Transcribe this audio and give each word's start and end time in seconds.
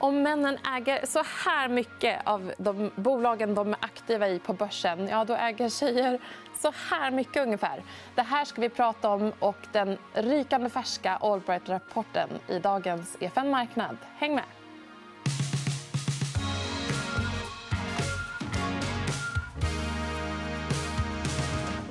Om 0.00 0.22
männen 0.22 0.58
äger 0.76 1.06
så 1.06 1.22
här 1.44 1.68
mycket 1.68 2.20
av 2.24 2.52
de 2.58 2.90
bolagen 2.96 3.54
de 3.54 3.68
är 3.68 3.78
aktiva 3.80 4.28
i 4.28 4.38
på 4.38 4.52
börsen 4.52 5.08
ja, 5.08 5.24
då 5.24 5.34
äger 5.34 5.68
tjejer 5.68 6.20
så 6.54 6.72
här 6.90 7.10
mycket 7.10 7.42
ungefär. 7.42 7.82
Det 8.14 8.22
här 8.22 8.44
ska 8.44 8.60
vi 8.60 8.68
prata 8.68 9.10
om 9.10 9.32
och 9.38 9.56
den 9.72 9.98
rykande 10.12 10.70
färska 10.70 11.16
Allbright-rapporten 11.16 12.28
i 12.48 12.58
dagens 12.58 13.16
EFN 13.20 13.50
Marknad. 13.50 13.96
Häng 14.18 14.34
med! 14.34 14.57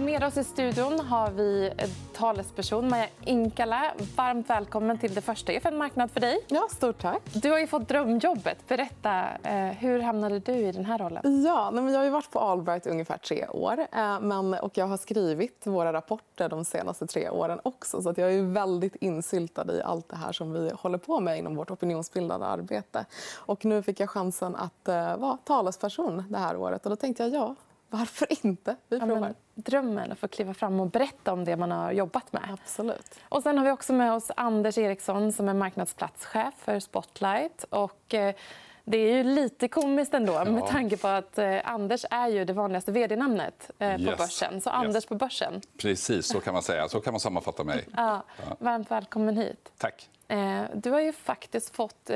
Med 0.07 0.23
oss 0.23 0.37
i 0.37 0.43
studion 0.43 0.99
har 0.99 1.31
vi 1.31 1.71
talesperson 2.13 2.89
Maja 2.89 3.07
Inkala. 3.25 3.93
Varmt 4.15 4.49
välkommen 4.49 4.97
till 4.97 5.13
det 5.13 5.21
första 5.21 5.51
EFN 5.51 5.77
Marknad 5.77 6.11
för 6.11 6.19
dig. 6.19 6.39
Ja, 6.47 6.67
stort 6.71 7.01
tack. 7.01 7.21
Du 7.33 7.51
har 7.51 7.59
ju 7.59 7.67
fått 7.67 7.87
drömjobbet. 7.87 8.67
Berätta, 8.67 9.23
eh, 9.43 9.53
hur 9.55 9.99
hamnade 9.99 10.39
du 10.39 10.53
i 10.53 10.71
den 10.71 10.85
här 10.85 10.97
rollen? 10.97 11.43
Ja, 11.43 11.71
men 11.71 11.93
jag 11.93 11.99
har 11.99 12.09
varit 12.09 12.31
på 12.31 12.39
Allbright 12.39 12.87
i 12.87 12.89
ungefär 12.89 13.17
tre 13.17 13.47
år. 13.47 13.79
Eh, 13.91 14.19
men, 14.19 14.53
och 14.53 14.77
jag 14.77 14.85
har 14.85 14.97
skrivit 14.97 15.67
våra 15.67 15.93
rapporter 15.93 16.49
de 16.49 16.65
senaste 16.65 17.07
tre 17.07 17.29
åren 17.29 17.59
också. 17.63 18.01
Så 18.01 18.09
att 18.09 18.17
jag 18.17 18.33
är 18.33 18.43
väldigt 18.43 18.95
insyltad 18.95 19.73
i 19.73 19.81
allt 19.81 20.09
det 20.09 20.15
här 20.15 20.31
som 20.31 20.53
vi 20.53 20.71
håller 20.75 20.97
på 20.97 21.19
med 21.19 21.37
inom 21.37 21.55
vårt 21.55 21.71
opinionsbildande 21.71 22.45
arbete. 22.45 23.05
Och 23.35 23.65
nu 23.65 23.83
fick 23.83 23.99
jag 23.99 24.09
chansen 24.09 24.55
att 24.55 24.87
vara 25.19 25.37
talesperson 25.43 26.23
det 26.29 26.37
här 26.37 26.57
året. 26.57 26.85
Och 26.85 26.89
då 26.89 26.95
tänkte 26.95 27.23
jag 27.23 27.33
ja, 27.33 27.55
varför 27.89 28.45
inte? 28.45 28.75
Vi 28.89 28.99
provar. 28.99 29.15
Ja, 29.15 29.19
men, 29.19 29.35
drömmen 29.55 30.11
att 30.11 30.19
få 30.19 30.27
kliva 30.27 30.53
fram 30.53 30.79
och 30.79 30.89
berätta 30.89 31.33
om 31.33 31.45
det 31.45 31.57
man 31.57 31.71
har 31.71 31.91
jobbat 31.91 32.33
med. 32.33 32.57
Absolut. 32.61 33.19
Och 33.29 33.43
sen 33.43 33.57
har 33.57 33.65
vi 33.65 33.71
också 33.71 33.93
med 33.93 34.13
oss 34.13 34.31
Anders 34.35 34.77
Eriksson 34.77 35.31
som 35.33 35.49
är 35.49 35.53
marknadsplatschef 35.53 36.53
för 36.57 36.79
Spotlight. 36.79 37.63
Och, 37.69 38.13
eh, 38.13 38.35
det 38.83 38.97
är 38.97 39.17
ju 39.17 39.23
lite 39.23 39.67
komiskt 39.67 40.13
ändå 40.13 40.33
ja. 40.33 40.45
med 40.45 40.67
tanke 40.67 40.97
på 40.97 41.07
att 41.07 41.37
eh, 41.37 41.57
Anders 41.63 42.05
är 42.09 42.27
ju 42.27 42.45
det 42.45 42.53
vanligaste 42.53 42.91
vd-namnet 42.91 43.71
eh, 43.79 43.95
på 43.95 44.01
yes. 44.01 44.17
börsen. 44.17 44.61
Så 44.61 44.69
Anders 44.69 44.95
yes. 44.95 45.05
på 45.05 45.15
börsen. 45.15 45.61
Precis, 45.77 46.25
så 46.25 46.39
kan 46.39 46.53
man 46.53 46.63
säga. 46.63 46.89
Så 46.89 47.01
kan 47.01 47.13
man 47.13 47.19
sammanfatta 47.19 47.63
mig. 47.63 47.87
Ja. 47.95 48.23
Varmt 48.59 48.91
välkommen 48.91 49.37
hit. 49.37 49.71
Tack. 49.77 50.09
Eh, 50.27 50.61
du 50.73 50.91
har 50.91 50.99
ju 50.99 51.13
faktiskt 51.13 51.75
fått 51.75 52.09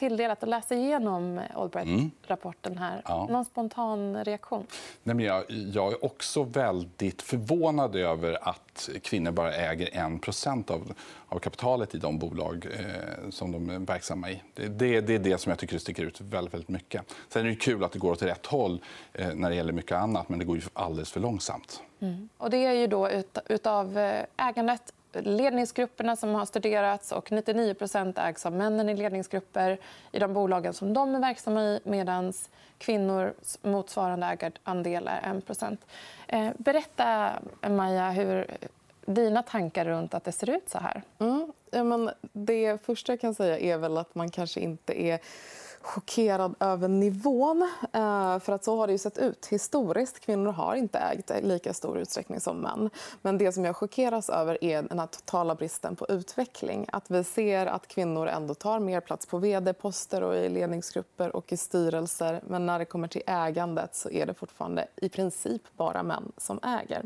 tilldelat 0.00 0.42
att 0.42 0.48
läsa 0.48 0.74
igenom 0.74 1.40
Allbright-rapporten. 1.54 2.78
här. 2.78 3.02
Ja. 3.04 3.26
Någon 3.30 3.44
spontan 3.44 4.24
reaktion? 4.24 4.66
Nej, 5.02 5.16
men 5.16 5.24
jag, 5.24 5.44
jag, 5.48 5.92
är 5.92 6.04
också 6.04 6.42
väldigt 6.42 7.22
förvånad 7.22 7.96
över 7.96 8.48
att 8.48 8.88
kvinnor 9.02 9.30
bara 9.30 9.54
äger 9.54 10.16
1 10.56 10.70
av, 10.70 10.92
av 11.28 11.38
kapitalet 11.38 11.94
i 11.94 11.98
de 11.98 12.18
bolag 12.18 12.66
eh, 12.78 13.30
som 13.30 13.52
de 13.52 13.70
är 13.70 13.78
verksamma 13.78 14.30
i. 14.30 14.42
Det, 14.54 14.68
det, 14.68 15.00
det, 15.00 15.14
är 15.14 15.18
det 15.18 15.38
som 15.38 15.50
jag 15.50 15.58
tycker 15.58 15.78
sticker 15.78 16.02
ut 16.02 16.20
väldigt, 16.20 16.54
väldigt 16.54 16.68
mycket. 16.68 17.02
Sen 17.28 17.46
är 17.46 17.50
det 17.50 17.56
kul 17.56 17.84
att 17.84 17.92
det 17.92 17.98
går 17.98 18.12
åt 18.12 18.22
rätt 18.22 18.46
håll 18.46 18.84
eh, 19.12 19.34
när 19.34 19.50
det 19.50 19.56
gäller 19.56 19.72
mycket 19.72 19.96
annat, 19.96 20.28
men 20.28 20.38
det 20.38 20.44
går 20.44 20.56
ju 20.56 20.62
alldeles 20.72 21.12
för 21.12 21.20
långsamt. 21.20 21.82
Mm. 22.00 22.28
Och 22.38 22.50
det 22.50 22.66
är 22.66 22.72
ju 22.72 22.86
då 22.86 23.10
ut, 23.10 23.38
utav 23.48 23.98
eh, 23.98 24.24
ägandet 24.36 24.92
ledningsgrupperna 25.12 26.16
som 26.16 26.34
har 26.34 26.46
studerats 26.46 27.12
och 27.12 27.30
99% 27.30 28.28
ägs 28.28 28.46
av 28.46 28.52
männen 28.52 28.88
i 28.88 28.96
ledningsgrupper 28.96 29.78
i 30.12 30.18
de 30.18 30.32
bolagen 30.32 30.72
som 30.72 30.94
de 30.94 31.14
är 31.14 31.20
verksamma 31.20 31.62
i 31.62 31.80
medan 31.84 32.32
kvinnors 32.78 33.32
motsvarande 33.62 34.26
ägarandel 34.26 35.08
är 35.08 35.40
1 35.50 35.62
eh, 36.28 36.48
Berätta, 36.56 37.30
Maja, 37.68 38.10
hur 38.10 38.46
dina 39.06 39.42
tankar 39.42 39.84
runt 39.84 40.14
att 40.14 40.24
det 40.24 40.32
ser 40.32 40.50
ut 40.50 40.68
så 40.68 40.78
här. 40.78 41.02
Mm. 41.18 41.52
Ja, 41.70 41.84
men 41.84 42.10
det 42.32 42.82
första 42.86 43.12
jag 43.12 43.20
kan 43.20 43.34
säga 43.34 43.58
är 43.58 43.78
väl 43.78 43.98
att 43.98 44.14
man 44.14 44.30
kanske 44.30 44.60
inte 44.60 45.02
är 45.02 45.20
chockerad 45.80 46.54
över 46.60 46.88
nivån. 46.88 47.70
Eh, 47.92 48.38
för 48.38 48.52
att 48.52 48.64
Så 48.64 48.76
har 48.76 48.86
det 48.86 48.92
ju 48.92 48.98
sett 48.98 49.18
ut 49.18 49.46
historiskt. 49.46 50.20
Kvinnor 50.20 50.52
har 50.52 50.74
inte 50.74 50.98
ägt 50.98 51.30
i 51.30 51.42
lika 51.42 51.74
stor 51.74 51.98
utsträckning 51.98 52.40
som 52.40 52.60
män. 52.60 52.90
Men 53.22 53.38
det 53.38 53.52
som 53.52 53.64
jag 53.64 53.76
chockeras 53.76 54.30
över 54.30 54.64
är 54.64 54.82
den 54.82 55.08
totala 55.08 55.54
bristen 55.54 55.96
på 55.96 56.06
utveckling. 56.08 56.86
Att 56.92 57.10
Vi 57.10 57.24
ser 57.24 57.66
att 57.66 57.88
kvinnor 57.88 58.26
ändå 58.26 58.54
tar 58.54 58.78
mer 58.78 59.00
plats 59.00 59.26
på 59.26 59.38
vd-poster 59.38 60.22
och 60.22 60.36
i 60.36 60.48
ledningsgrupper 60.48 61.36
och 61.36 61.52
i 61.52 61.56
styrelser. 61.56 62.40
Men 62.46 62.66
när 62.66 62.78
det 62.78 62.84
kommer 62.84 63.08
till 63.08 63.22
ägandet 63.26 63.94
så 63.94 64.10
är 64.10 64.26
det 64.26 64.34
fortfarande 64.34 64.86
i 64.96 65.08
princip 65.08 65.62
bara 65.76 66.02
män 66.02 66.32
som 66.36 66.60
äger. 66.62 67.02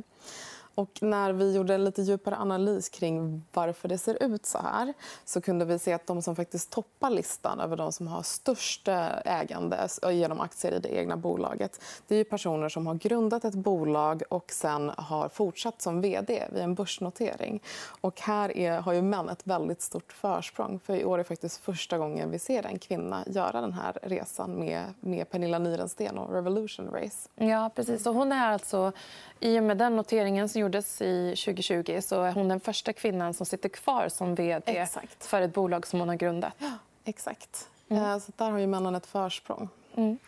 Och 0.75 0.99
när 1.01 1.33
vi 1.33 1.55
gjorde 1.57 1.75
en 1.75 1.85
lite 1.85 2.03
djupare 2.03 2.37
analys 2.37 2.89
kring 2.89 3.45
varför 3.53 3.89
det 3.89 3.99
ser 3.99 4.23
ut 4.23 4.47
så 4.47 4.59
här 4.59 4.95
så 5.25 5.41
kunde 5.41 5.65
vi 5.65 5.79
se 5.79 5.93
att 5.93 6.07
de 6.07 6.23
som 6.23 6.37
faktiskt 6.37 6.71
toppar 6.71 7.11
listan 7.11 7.61
över 7.61 7.77
de 7.77 7.93
som 7.93 8.09
har 8.09 8.23
störst 8.23 8.89
eh, 8.89 9.09
ägande 9.25 9.89
eh, 10.03 10.11
genom 10.11 10.41
aktier 10.41 10.73
i 10.73 10.79
det 10.79 10.89
egna 10.89 11.17
bolaget 11.17 11.81
det 12.09 12.17
är 12.17 12.25
personer 12.25 12.69
som 12.69 12.87
har 12.87 12.95
grundat 12.95 13.45
ett 13.45 13.55
bolag 13.55 14.23
och 14.29 14.51
sen 14.51 14.93
har 14.97 15.29
fortsatt 15.29 15.83
som 15.83 16.01
vd 16.01 16.45
vid 16.53 16.63
en 16.63 16.75
börsnotering. 16.75 17.63
Och 18.01 18.21
här 18.21 18.57
är, 18.57 18.81
har 18.81 18.93
ju 18.93 19.03
män 19.03 19.29
ett 19.29 19.47
väldigt 19.47 19.83
stort 19.83 20.13
försprång. 20.13 20.79
För 20.79 20.95
I 20.95 21.05
år 21.05 21.19
är 21.19 21.23
faktiskt 21.23 21.61
första 21.65 21.99
gången 21.99 22.31
vi 22.31 22.39
ser 22.39 22.67
en 22.67 22.79
kvinna 22.79 23.25
göra 23.27 23.61
den 23.61 23.73
här 23.73 23.99
resan 24.03 24.59
med, 24.59 24.84
med 25.01 25.31
Pernilla 25.31 25.59
Nyrensten 25.59 26.19
och 26.19 26.33
Revolution 26.33 26.91
Race. 26.93 27.29
Ja, 27.34 27.71
precis. 27.75 28.07
Och 28.07 28.15
hon 28.15 28.33
är 28.33 28.53
alltså, 28.53 28.93
I 29.41 29.59
och 29.59 29.65
med 29.65 29.79
den 29.79 29.97
noteringen 29.97 30.49
så 30.49 30.59
gjordes 30.65 31.03
i 31.03 31.35
2020 31.37 32.01
så 32.03 32.23
är 32.23 32.33
hon 32.33 32.49
den 32.49 32.61
första 32.61 32.93
kvinnan 32.93 33.35
som 33.35 33.47
sitter 33.47 33.69
kvar 33.69 34.09
som 34.09 34.35
vd 34.35 34.73
exakt. 34.79 35.27
för 35.27 35.43
ett 35.43 35.55
bolag 35.55 35.87
som 35.87 36.01
hon 36.01 36.09
har 36.09 36.17
grundat. 36.17 36.53
Ja, 36.59 36.73
exakt. 37.05 37.69
Mm. 37.89 38.05
Eh, 38.05 38.19
så 38.19 38.33
där 38.37 38.51
har 38.51 38.59
ju 38.59 38.67
männen 38.67 38.95
ett 38.95 39.07
försprång. 39.07 39.69
Mm. 39.97 40.19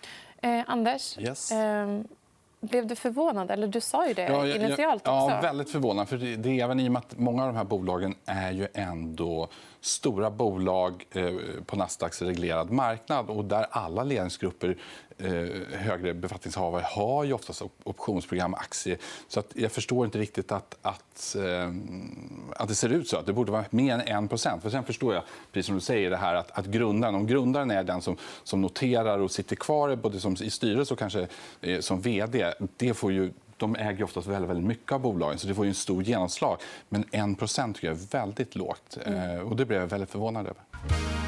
Eh, 0.43 0.65
Anders, 0.67 1.19
yes. 1.19 1.53
eh, 1.53 2.01
blev 2.61 2.87
du 2.87 2.97
förvånad? 2.97 3.51
Eller 3.51 3.67
du 3.67 3.81
sa 3.81 4.09
ju 4.09 4.15
det 4.15 4.23
ja, 4.23 4.47
jag, 4.47 4.57
initialt. 4.57 5.03
Också. 5.03 5.31
Ja, 5.31 5.41
väldigt 5.43 5.71
förvånad. 5.71 6.09
För 6.09 6.17
det 6.17 6.49
är 6.61 6.65
även 6.65 6.81
i 6.81 6.89
och 6.89 6.93
med 6.93 7.01
att 7.01 7.19
många 7.19 7.43
av 7.43 7.49
de 7.49 7.57
här 7.57 7.65
bolagen 7.65 8.15
är 8.27 8.53
ju 8.53 8.69
ändå 8.75 9.49
stora 9.87 10.31
bolag 10.31 11.07
eh, 11.11 11.35
på 11.67 11.77
Nasdaqs 11.77 12.23
reglerad 12.23 12.71
marknad 12.71 13.31
och 13.31 13.45
där 13.45 13.67
alla 13.71 14.05
ledningsgrupper 14.05 14.77
eh, 15.19 15.29
högre 15.79 16.15
befattningshavare 16.15 16.85
har 16.87 17.25
ju 17.25 17.33
oftast 17.33 17.63
optionsprogram 17.85 18.55
och 18.55 18.61
aktier. 18.61 18.99
Så 19.29 19.41
att 19.41 19.53
jag 19.55 19.73
förstår 19.73 20.05
inte 20.07 20.19
riktigt 20.19 20.53
att, 20.53 20.77
att, 20.83 21.37
eh, 21.37 21.73
att 22.57 22.69
det 22.69 22.75
ser 22.75 22.89
ut 22.89 23.09
så. 23.09 23.17
Att 23.17 23.27
det 23.27 23.33
borde 23.33 23.53
vara 23.53 23.65
mer 23.71 23.99
än 23.99 24.29
1% 24.29 24.61
För 24.61 24.71
Sen 24.71 24.85
förstår 24.85 25.15
jag, 25.15 25.23
precis 25.53 25.67
som 25.67 25.75
du 25.75 25.81
säger, 25.81 26.11
det 26.11 26.17
här 26.17 26.35
att, 26.35 26.51
att 26.51 26.67
grundaren, 26.67 27.15
om 27.15 27.27
grundaren 27.27 27.71
är 27.71 27.85
den 27.85 28.03
som, 28.03 28.17
som 28.45 28.61
noterar 28.61 29.19
och 29.19 29.31
sitter 29.31 29.57
kvar 29.57 29.97
både 29.97 30.21
som, 30.21 30.37
i 30.41 30.51
styrelse 30.51 30.95
och 30.95 30.99
kanske 30.99 31.27
som 31.81 32.01
vd 32.01 32.53
det 32.77 32.95
får 32.95 33.13
ju 33.13 33.33
de 33.57 33.77
äger 33.77 34.05
oftast 34.05 34.27
väldigt, 34.27 34.51
väldigt 34.51 34.67
mycket 34.67 34.93
av 34.93 35.01
bolagen, 35.01 35.39
så 35.39 35.47
det 35.47 35.55
får 35.55 35.65
ju 35.65 35.69
en 35.69 35.75
stor 35.75 36.03
genomslag. 36.03 36.59
Men 36.89 37.05
1% 37.05 37.75
tycker 37.75 37.89
jag 37.89 37.97
är 37.97 38.19
väldigt 38.21 38.57
lågt. 38.57 38.99
Mm. 39.05 39.47
Och 39.47 39.57
det 39.57 39.65
blev 39.65 39.81
jag 39.81 39.87
väldigt 39.87 40.11
förvånad 40.11 40.47
över. 40.47 41.26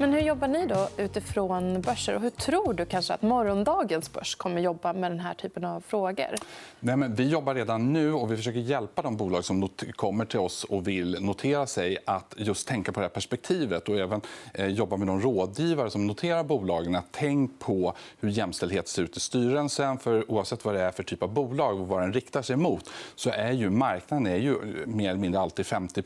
Men 0.00 0.12
hur 0.12 0.20
jobbar 0.20 0.48
ni 0.48 0.66
då 0.66 0.88
utifrån 0.96 1.80
börser? 1.80 2.14
Och 2.14 2.20
hur 2.20 2.30
tror 2.30 2.74
du 2.74 2.84
kanske 2.84 3.14
att 3.14 3.22
morgondagens 3.22 4.12
börs 4.12 4.34
kommer 4.34 4.60
jobba 4.60 4.92
med 4.92 5.10
den 5.10 5.20
här 5.20 5.34
typen 5.34 5.64
av 5.64 5.80
frågor? 5.80 6.34
Nej, 6.80 6.96
men 6.96 7.14
vi 7.14 7.28
jobbar 7.28 7.54
redan 7.54 7.92
nu 7.92 8.12
och 8.12 8.32
vi 8.32 8.36
försöker 8.36 8.60
hjälpa 8.60 9.02
de 9.02 9.16
bolag 9.16 9.44
som 9.44 9.68
kommer 9.96 10.24
till 10.24 10.38
oss 10.38 10.64
och 10.64 10.88
vill 10.88 11.16
notera 11.20 11.66
sig 11.66 11.98
att 12.06 12.34
just 12.36 12.68
tänka 12.68 12.92
på 12.92 13.00
det 13.00 13.04
här 13.04 13.10
perspektivet 13.10 13.88
och 13.88 13.96
även 13.96 14.20
eh, 14.54 14.66
jobba 14.66 14.96
med 14.96 15.06
de 15.06 15.20
rådgivare 15.20 15.90
som 15.90 16.06
noterar 16.06 16.44
bolagen. 16.44 16.94
Att 16.94 17.08
tänk 17.10 17.58
på 17.58 17.94
hur 18.20 18.28
jämställdhet 18.28 18.88
ser 18.88 19.02
ut 19.02 19.16
i 19.16 19.20
styrelsen. 19.20 19.98
För 19.98 20.30
oavsett 20.30 20.64
vad 20.64 20.74
det 20.74 20.80
är 20.80 20.90
för 20.90 21.02
typ 21.02 21.22
av 21.22 21.32
bolag 21.32 21.80
och 21.80 21.88
vad 21.88 22.02
den 22.02 22.12
riktar 22.12 22.42
sig 22.42 22.56
mot 22.56 22.90
så 23.14 23.30
är 23.30 23.52
ju 23.52 23.70
marknaden 23.70 24.26
är 24.26 24.36
ju 24.36 24.86
mer 24.86 25.10
eller 25.10 25.20
mindre 25.20 25.40
alltid 25.40 25.66
50 25.66 26.02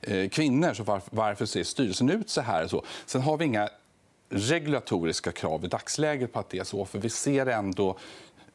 eh, 0.00 0.28
kvinnor. 0.28 0.74
Så 0.74 1.00
varför 1.10 1.46
ser 1.46 1.64
styrelsen 1.64 2.10
ut 2.10 2.30
så 2.30 2.40
här? 2.40 2.66
Så 2.66 2.84
Sen 3.06 3.22
har 3.22 3.36
vi 3.36 3.44
inga 3.44 3.68
regulatoriska 4.30 5.32
krav 5.32 5.64
i 5.64 5.68
dagsläget 5.68 6.32
på 6.32 6.38
att 6.38 6.50
det 6.50 6.58
är 6.58 6.64
så. 6.64 6.84
För 6.84 6.98
vi 6.98 7.10
ser 7.10 7.46
ändå 7.46 7.98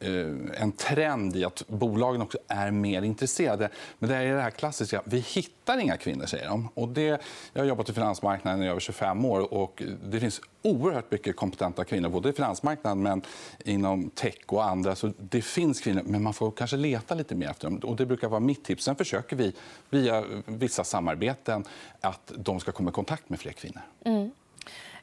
Eh, 0.03 0.61
en 0.61 0.71
trend 0.71 1.35
i 1.35 1.45
att 1.45 1.67
bolagen 1.67 2.21
också 2.21 2.37
är 2.47 2.71
mer 2.71 3.01
intresserade. 3.01 3.69
Men 3.99 4.09
det 4.09 4.15
är 4.15 4.35
det 4.35 4.41
här 4.41 4.49
klassiska. 4.49 5.01
Vi 5.05 5.19
hittar 5.19 5.77
inga 5.77 5.97
kvinnor, 5.97 6.25
säger 6.25 6.47
de. 6.47 6.69
Och 6.73 6.87
det, 6.87 7.21
jag 7.53 7.61
har 7.61 7.65
jobbat 7.67 7.89
i 7.89 7.93
finansmarknaden 7.93 8.63
i 8.63 8.67
över 8.67 8.79
25 8.79 9.25
år. 9.25 9.53
och 9.53 9.83
Det 10.03 10.19
finns 10.19 10.41
oerhört 10.61 11.11
mycket 11.11 11.35
kompetenta 11.35 11.85
kvinnor 11.85 12.09
både 12.09 12.29
i 12.29 12.33
finansmarknaden 12.33 13.01
men 13.01 13.21
inom 13.65 14.09
tech 14.09 14.35
och 14.45 14.63
andra. 14.63 14.95
Så 14.95 15.11
det 15.17 15.41
finns 15.41 15.81
kvinnor, 15.81 16.01
men 16.05 16.23
man 16.23 16.33
får 16.33 16.51
kanske 16.51 16.77
leta 16.77 17.15
lite 17.15 17.35
mer 17.35 17.49
efter 17.49 17.69
dem. 17.69 17.77
Och 17.77 17.95
det 17.95 18.05
brukar 18.05 18.29
vara 18.29 18.39
mitt 18.39 18.65
tips. 18.65 18.83
Sen 18.83 18.95
försöker 18.95 19.35
vi 19.35 19.53
via 19.89 20.23
vissa 20.45 20.83
samarbeten 20.83 21.63
att 22.01 22.31
de 22.37 22.59
ska 22.59 22.71
komma 22.71 22.89
i 22.89 22.93
kontakt 22.93 23.29
med 23.29 23.39
fler 23.39 23.51
kvinnor. 23.51 23.81
Mm. 24.05 24.31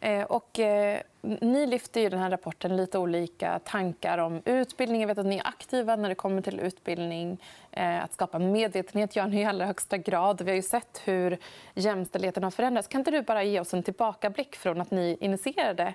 Eh, 0.00 0.22
och, 0.22 0.58
eh, 0.58 1.00
ni 1.22 1.66
lyfter 1.66 2.00
i 2.00 2.08
den 2.08 2.20
här 2.20 2.30
rapporten 2.30 2.76
lite 2.76 2.98
olika 2.98 3.58
tankar 3.58 4.18
om 4.18 4.42
utbildning. 4.44 5.00
Jag 5.00 5.08
vet 5.08 5.18
att 5.18 5.26
ni 5.26 5.36
är 5.36 5.46
aktiva 5.46 5.96
när 5.96 6.08
det 6.08 6.14
kommer 6.14 6.42
till 6.42 6.60
utbildning. 6.60 7.40
Eh, 7.70 8.04
att 8.04 8.12
skapa 8.12 8.38
medvetenhet 8.38 9.16
gör 9.16 9.26
ni 9.26 9.40
i 9.40 9.44
allra 9.44 9.66
högsta 9.66 9.96
grad. 9.96 10.40
Vi 10.40 10.50
har 10.50 10.56
ju 10.56 10.62
sett 10.62 11.02
hur 11.04 11.38
jämställdheten 11.74 12.42
har 12.42 12.50
förändrats. 12.50 12.88
Kan 12.88 13.00
inte 13.00 13.10
du 13.10 13.22
bara 13.22 13.42
ge 13.42 13.60
oss 13.60 13.74
en 13.74 13.82
tillbakablick 13.82 14.56
från 14.56 14.80
att 14.80 14.90
ni 14.90 15.16
initierade 15.20 15.94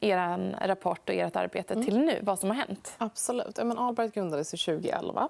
er 0.00 0.66
rapport 0.66 1.08
och 1.08 1.14
ert 1.14 1.36
arbete 1.36 1.84
till 1.84 1.98
nu? 1.98 2.18
Vad 2.22 2.38
som 2.38 2.50
har 2.50 2.56
hänt? 2.56 2.94
Absolut. 2.98 3.58
Ja, 3.58 3.64
men 3.64 3.78
Allbright 3.78 4.14
grundades 4.14 4.50
2011. 4.50 5.28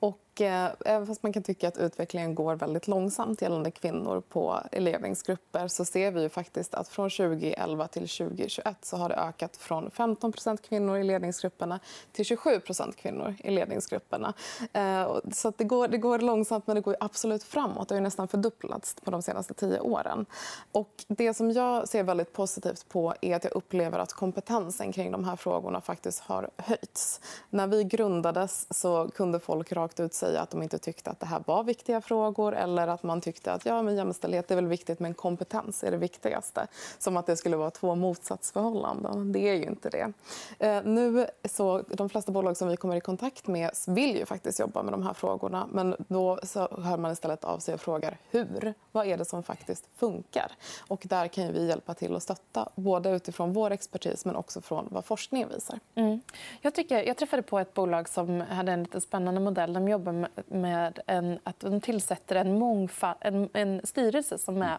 Och, 0.00 0.40
eh, 0.40 0.70
även 0.84 1.06
fast 1.06 1.22
man 1.22 1.32
kan 1.32 1.42
tycka 1.42 1.68
att 1.68 1.78
utvecklingen 1.78 2.34
går 2.34 2.54
väldigt 2.54 2.88
långsamt 2.88 3.42
gällande 3.42 3.70
kvinnor 3.70 4.20
på 4.28 4.60
ledningsgrupper 4.72 5.68
så 5.68 5.84
ser 5.84 6.10
vi 6.10 6.22
ju 6.22 6.28
faktiskt 6.28 6.74
att 6.74 6.88
från 6.88 7.10
2011 7.10 7.88
till 7.88 8.08
2021 8.08 8.84
så 8.84 8.96
har 8.96 9.08
det 9.08 9.14
ökat 9.14 9.56
från 9.56 9.90
15% 9.90 10.62
kvinnor 10.62 10.98
i 10.98 11.04
ledningsgrupperna 11.04 11.80
till 12.12 12.24
27% 12.24 12.96
kvinnor 12.96 13.34
i 13.38 13.50
ledningsgrupperna. 13.50 14.34
Eh, 14.72 15.16
så 15.32 15.52
det, 15.56 15.64
går, 15.64 15.88
det 15.88 15.98
går 15.98 16.18
långsamt, 16.18 16.66
men 16.66 16.76
det 16.76 16.82
går 16.82 16.96
absolut 17.00 17.42
framåt. 17.42 17.88
Det 17.88 17.94
har 17.94 18.02
nästan 18.02 18.28
fördubblats 18.28 18.94
på 19.04 19.10
de 19.10 19.22
senaste 19.22 19.54
tio 19.54 19.80
åren. 19.80 20.26
Och 20.72 21.04
det 21.08 21.34
som 21.34 21.50
jag 21.50 21.88
ser 21.88 22.02
väldigt 22.02 22.32
positivt 22.32 22.88
på 22.88 23.14
är 23.20 23.36
att 23.36 23.44
jag 23.44 23.56
upplever 23.56 23.98
att 23.98 24.12
kompetensen 24.12 24.92
kring 24.92 25.12
de 25.12 25.24
här 25.24 25.36
frågorna 25.36 25.80
faktiskt 25.80 26.20
har 26.20 26.50
höjts. 26.56 27.20
När 27.50 27.66
vi 27.66 27.84
grundades 27.84 28.66
så 28.70 29.10
kunde 29.14 29.40
folk 29.40 29.72
rakt 29.72 29.89
rakt 29.90 30.00
ut 30.00 30.14
säga 30.14 30.40
att 30.40 30.50
de 30.50 30.62
inte 30.62 30.78
tyckte 30.78 31.10
att 31.10 31.20
det 31.20 31.26
här 31.26 31.42
var 31.46 31.64
viktiga 31.64 32.00
frågor 32.00 32.54
eller 32.54 32.88
att 32.88 33.02
man 33.02 33.20
tyckte 33.20 33.52
att 33.52 33.66
ja, 33.66 33.82
men 33.82 33.96
jämställdhet 33.96 34.50
är 34.50 34.54
väl 34.54 34.66
viktigt 34.66 35.00
men 35.00 35.14
kompetens 35.14 35.84
är 35.84 35.90
det 35.90 35.96
viktigaste. 35.96 36.66
Som 36.98 37.16
att 37.16 37.26
det 37.26 37.36
skulle 37.36 37.56
vara 37.56 37.70
två 37.70 37.94
motsatsförhållanden. 37.94 39.32
Det 39.32 39.48
är 39.48 39.54
ju 39.54 39.64
inte 39.64 39.90
det. 39.90 40.12
Eh, 40.58 40.82
nu 40.84 41.26
så, 41.44 41.82
de 41.88 42.08
flesta 42.08 42.32
bolag 42.32 42.56
som 42.56 42.68
vi 42.68 42.76
kommer 42.76 42.96
i 42.96 43.00
kontakt 43.00 43.46
med 43.46 43.70
vill 43.86 44.16
ju 44.16 44.26
faktiskt 44.26 44.60
jobba 44.60 44.82
med 44.82 44.92
de 44.92 45.02
här 45.02 45.12
frågorna 45.12 45.66
men 45.72 45.96
då 46.08 46.38
så 46.42 46.68
hör 46.82 46.96
man 46.96 47.12
istället 47.12 47.44
av 47.44 47.58
sig 47.58 47.74
och 47.74 47.80
frågar 47.80 48.18
hur. 48.30 48.74
Vad 48.92 49.06
är 49.06 49.16
det 49.16 49.24
som 49.24 49.42
faktiskt 49.42 49.88
funkar? 49.96 50.52
Och 50.88 51.02
där 51.08 51.28
kan 51.28 51.52
vi 51.52 51.66
hjälpa 51.66 51.94
till 51.94 52.14
och 52.14 52.22
stötta 52.22 52.68
både 52.74 53.10
utifrån 53.10 53.52
vår 53.52 53.70
expertis 53.70 54.24
men 54.24 54.36
också 54.36 54.60
från 54.60 54.88
vad 54.90 55.04
forskningen 55.04 55.48
visar. 55.48 55.80
Mm. 55.94 56.20
Jag, 56.60 56.74
tycker, 56.74 57.02
jag 57.02 57.16
träffade 57.16 57.42
på 57.42 57.58
ett 57.58 57.74
bolag 57.74 58.08
som 58.08 58.40
hade 58.40 58.72
en 58.72 58.82
lite 58.82 59.00
spännande 59.00 59.40
modell 59.40 59.79
de 59.84 59.88
jobbar 59.88 60.28
med 60.46 60.98
en, 61.06 61.38
att 61.44 61.60
de 61.60 61.80
tillsätter 61.80 62.36
en, 62.36 62.58
mångfald, 62.58 63.16
en, 63.20 63.48
en 63.52 63.80
styrelse 63.84 64.38
som 64.38 64.62
är 64.62 64.78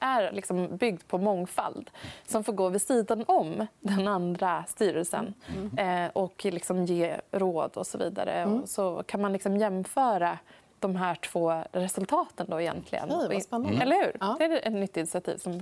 är 0.00 0.32
liksom 0.32 0.76
byggd 0.76 1.02
på 1.08 1.18
mångfald 1.18 1.90
som 2.26 2.44
får 2.44 2.52
gå 2.52 2.68
vid 2.68 2.82
sidan 2.82 3.24
om 3.26 3.66
den 3.80 4.08
andra 4.08 4.64
styrelsen 4.68 5.34
mm. 5.56 6.04
eh, 6.04 6.10
och 6.12 6.44
liksom 6.44 6.84
ge 6.84 7.16
råd 7.30 7.76
och 7.76 7.86
så 7.86 7.98
vidare. 7.98 8.32
Mm. 8.32 8.60
Och 8.60 8.68
så 8.68 9.02
kan 9.06 9.20
man 9.20 9.32
liksom 9.32 9.56
jämföra 9.56 10.38
de 10.78 10.96
här 10.96 11.14
två 11.14 11.62
resultaten. 11.72 12.46
Då 12.50 12.60
egentligen. 12.60 13.08
Vad 13.08 13.42
spännande. 13.42 13.82
Eller 13.82 13.96
hur? 13.96 14.16
Ja. 14.20 14.36
Det 14.38 14.44
är 14.44 14.66
ett 14.66 14.72
nytt 14.72 14.96
initiativ. 14.96 15.36
Som, 15.36 15.52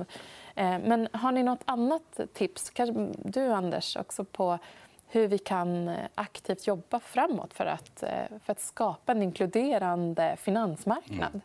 eh, 0.54 0.78
men 0.78 1.08
har 1.12 1.32
ni 1.32 1.42
nåt 1.42 1.62
annat 1.64 2.20
tips, 2.32 2.70
kanske 2.70 3.12
du 3.24 3.52
Anders, 3.52 3.96
också 3.96 4.24
på 4.24 4.58
hur 5.14 5.28
vi 5.28 5.38
kan 5.38 5.88
eh, 5.88 5.94
aktivt 6.14 6.66
jobba 6.66 7.00
framåt 7.00 7.54
för 7.54 7.66
att, 7.66 8.02
eh, 8.02 8.08
för 8.44 8.52
att 8.52 8.60
skapa 8.60 9.12
en 9.12 9.22
inkluderande 9.22 10.36
finansmarknad. 10.38 11.28
Mm. 11.28 11.40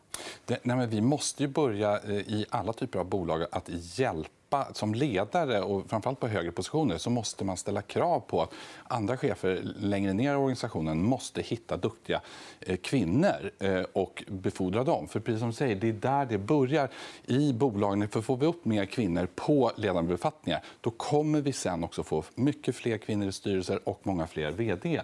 Det, 0.45 0.59
nej, 0.63 0.87
vi 0.87 1.01
måste 1.01 1.43
ju 1.43 1.49
börja 1.49 1.99
eh, 1.99 2.09
i 2.11 2.45
alla 2.49 2.73
typer 2.73 2.99
av 2.99 3.05
bolag 3.05 3.45
att 3.51 3.69
hjälpa 3.99 4.38
släppa 4.49 4.73
som 4.73 4.93
ledare 4.93 5.61
och 5.61 5.89
framförallt 5.89 6.19
på 6.19 6.27
högre 6.27 6.51
positioner 6.51 6.97
så 6.97 7.09
måste 7.09 7.43
man 7.43 7.57
ställa 7.57 7.81
krav 7.81 8.19
på 8.19 8.41
att 8.41 8.53
andra 8.83 9.17
chefer 9.17 9.61
längre 9.79 10.13
ner 10.13 10.33
i 10.33 10.35
organisationen 10.35 11.03
måste 11.03 11.41
hitta 11.41 11.77
duktiga 11.77 12.21
eh, 12.59 12.77
kvinnor 12.77 13.51
eh, 13.59 13.83
och 13.93 14.23
befordra 14.27 14.83
dem. 14.83 15.07
För 15.07 15.19
precis 15.19 15.39
som 15.39 15.49
du 15.49 15.55
säger, 15.55 15.75
det 15.75 15.89
är 15.89 15.93
där 15.93 16.25
det 16.25 16.37
börjar 16.37 16.89
i 17.25 17.53
bolagen. 17.53 18.07
För 18.07 18.21
får 18.21 18.37
vi 18.37 18.45
upp 18.45 18.65
mer 18.65 18.85
kvinnor 18.85 19.27
på 19.35 19.71
ledande 19.75 20.11
befattningar 20.11 20.63
då 20.81 20.89
kommer 20.89 21.41
vi 21.41 21.53
sen 21.53 21.83
också 21.83 22.03
få 22.03 22.23
mycket 22.35 22.75
fler 22.75 22.97
kvinnor 22.97 23.27
i 23.27 23.31
styrelser 23.31 23.79
och 23.83 23.99
många 24.03 24.27
fler 24.27 24.51
vd. 24.51 25.01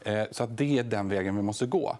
Eh, 0.00 0.24
så 0.30 0.44
att 0.44 0.56
det 0.56 0.78
är 0.78 0.84
den 0.84 1.08
vägen 1.08 1.36
vi 1.36 1.42
måste 1.42 1.66
gå, 1.66 1.96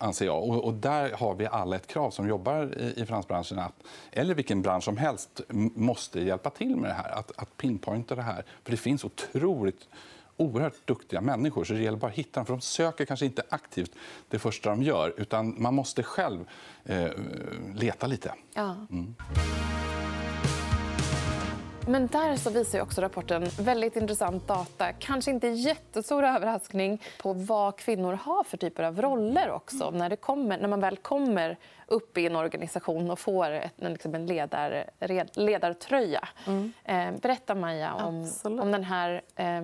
anser 0.00 0.26
jag. 0.26 0.42
Och 0.42 0.74
där 0.74 1.10
har 1.10 1.34
vi 1.34 1.46
alla 1.46 1.76
ett 1.76 1.86
krav 1.86 2.10
som 2.10 2.28
jobbar 2.28 2.74
i 2.96 3.06
finansbranschen, 3.06 3.58
att, 3.58 3.74
eller 4.12 4.34
vilken 4.34 4.62
bransch 4.62 4.84
som 4.84 4.96
helst 4.96 5.40
måste 5.80 6.20
hjälpa 6.20 6.50
till 6.50 6.76
med 6.76 6.90
det 6.90 6.94
här. 6.94 7.10
Att, 7.18 7.32
att 7.36 7.56
pinpointa 7.56 8.14
det 8.14 8.22
här. 8.22 8.44
För 8.64 8.70
det 8.70 8.76
finns 8.76 9.04
otroligt 9.04 9.88
oerhört 10.36 10.86
duktiga 10.86 11.20
människor. 11.20 11.64
så 11.64 11.72
Det 11.72 11.82
gäller 11.82 11.98
bara 11.98 12.10
att 12.10 12.18
hitta 12.18 12.40
dem. 12.40 12.46
För 12.46 12.52
de 12.52 12.60
söker 12.60 13.04
kanske 13.04 13.26
inte 13.26 13.42
aktivt 13.48 13.92
det 14.28 14.38
första 14.38 14.70
de 14.70 14.82
gör. 14.82 15.14
utan 15.16 15.62
Man 15.62 15.74
måste 15.74 16.02
själv 16.02 16.44
eh, 16.84 17.10
leta 17.74 18.06
lite. 18.06 18.34
Ja. 18.54 18.86
Mm. 18.90 19.14
Men 21.90 22.06
där 22.06 22.36
så 22.36 22.50
visar 22.50 22.80
också 22.80 23.00
rapporten 23.00 23.44
väldigt 23.58 23.96
intressant 23.96 24.48
data. 24.48 24.92
Kanske 24.92 25.30
inte 25.30 25.48
jättestor 25.48 26.24
överraskning 26.24 27.02
på 27.22 27.32
vad 27.32 27.76
kvinnor 27.76 28.12
har 28.12 28.44
för 28.44 28.56
typer 28.56 28.82
av 28.82 29.02
roller 29.02 29.50
också 29.50 29.90
när, 29.90 30.10
det 30.10 30.16
kommer, 30.16 30.58
när 30.58 30.68
man 30.68 30.80
väl 30.80 30.96
kommer 30.96 31.56
upp 31.86 32.18
i 32.18 32.26
en 32.26 32.36
organisation 32.36 33.10
och 33.10 33.18
får 33.18 33.50
ett, 33.50 33.72
liksom 33.76 34.14
en 34.14 34.26
ledar, 34.26 34.84
ledartröja. 35.34 36.28
Mm. 36.46 36.72
Eh, 36.84 37.20
berätta, 37.20 37.54
Maja, 37.54 37.94
om, 37.94 38.30
om 38.44 38.72
den 38.72 38.84
här 38.84 39.22
eh, 39.36 39.62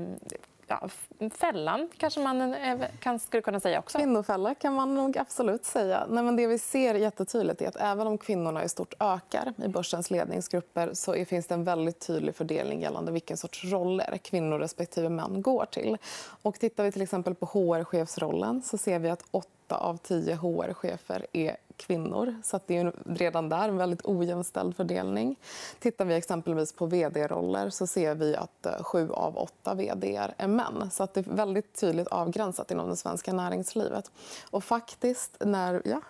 ja, 0.67 0.89
fällan, 1.31 1.89
kanske 1.99 2.21
man 2.21 2.55
eh, 2.55 2.79
kan, 3.01 3.19
skulle 3.19 3.43
kunna 3.43 3.61
säga 3.61 3.79
också. 3.79 3.99
Kvinnofälla 3.99 4.55
kan 4.55 4.75
man 4.75 4.95
nog 4.95 5.19
absolut 5.19 5.65
säga. 5.65 6.07
Nej, 6.09 6.25
men 6.25 6.37
det 6.37 6.47
vi 6.47 6.59
ser 6.59 6.95
jättetydligt 6.95 7.63
är 7.63 7.69
att 7.69 7.77
även 7.77 8.07
om 8.07 8.19
kvinnorna 8.19 8.65
i 8.65 8.69
stort 8.69 8.95
ökar 9.01 9.53
i 9.65 9.69
börsens 9.69 10.11
ledningsgrupper 10.11 10.91
så 10.95 11.25
finns 11.25 11.47
det 11.47 11.55
en 11.55 11.65
väldigt 11.65 12.07
tydlig 12.07 12.35
fördelning 12.35 12.81
gällande 12.81 13.13
vilken 13.13 13.37
sorts 13.37 13.65
roller 13.65 14.19
kvinnor 14.23 14.59
respektive 14.59 15.09
män 15.09 15.43
går 15.43 15.65
till. 15.65 15.97
Och 16.43 16.59
tittar 16.61 16.85
vi 16.85 16.93
till 16.93 17.03
exempel 17.03 17.35
på 17.35 17.47
HR-chefsrollen 17.47 18.63
så 18.63 18.79
ser 18.79 18.99
vi 18.99 19.11
att 19.11 19.25
åtta 19.31 19.77
av 19.77 19.97
tio 19.97 20.37
HR-chefer 20.37 21.27
är 21.33 21.57
kvinnor. 21.77 22.35
Så 22.43 22.61
det 22.67 22.77
är 22.77 22.93
redan 23.07 23.49
där 23.49 23.69
en 23.69 23.77
väldigt 23.77 24.05
ojämställd 24.05 24.77
fördelning. 24.77 25.37
Tittar 25.79 26.05
vi 26.05 26.15
exempelvis 26.15 26.73
på 26.73 26.87
vd-roller 26.87 27.71
så 27.71 27.87
ser 27.87 28.15
vi 28.15 28.37
att 28.37 28.67
eh, 28.67 28.83
sju 28.83 29.11
av 29.11 29.39
åtta 29.39 29.75
vd 29.75 30.31
är 30.37 30.49
män. 30.49 30.91
Så 30.91 31.09
det 31.15 31.21
är 31.21 31.35
väldigt 31.35 31.81
tydligt 31.81 32.09
avgränsat 32.09 32.71
inom 32.71 32.89
det 32.89 32.97
svenska 32.97 33.33
näringslivet. 33.33 34.11
Och 34.51 34.65
faktiskt 34.65 35.37
när... 35.41 35.83
Ja. 35.85 36.01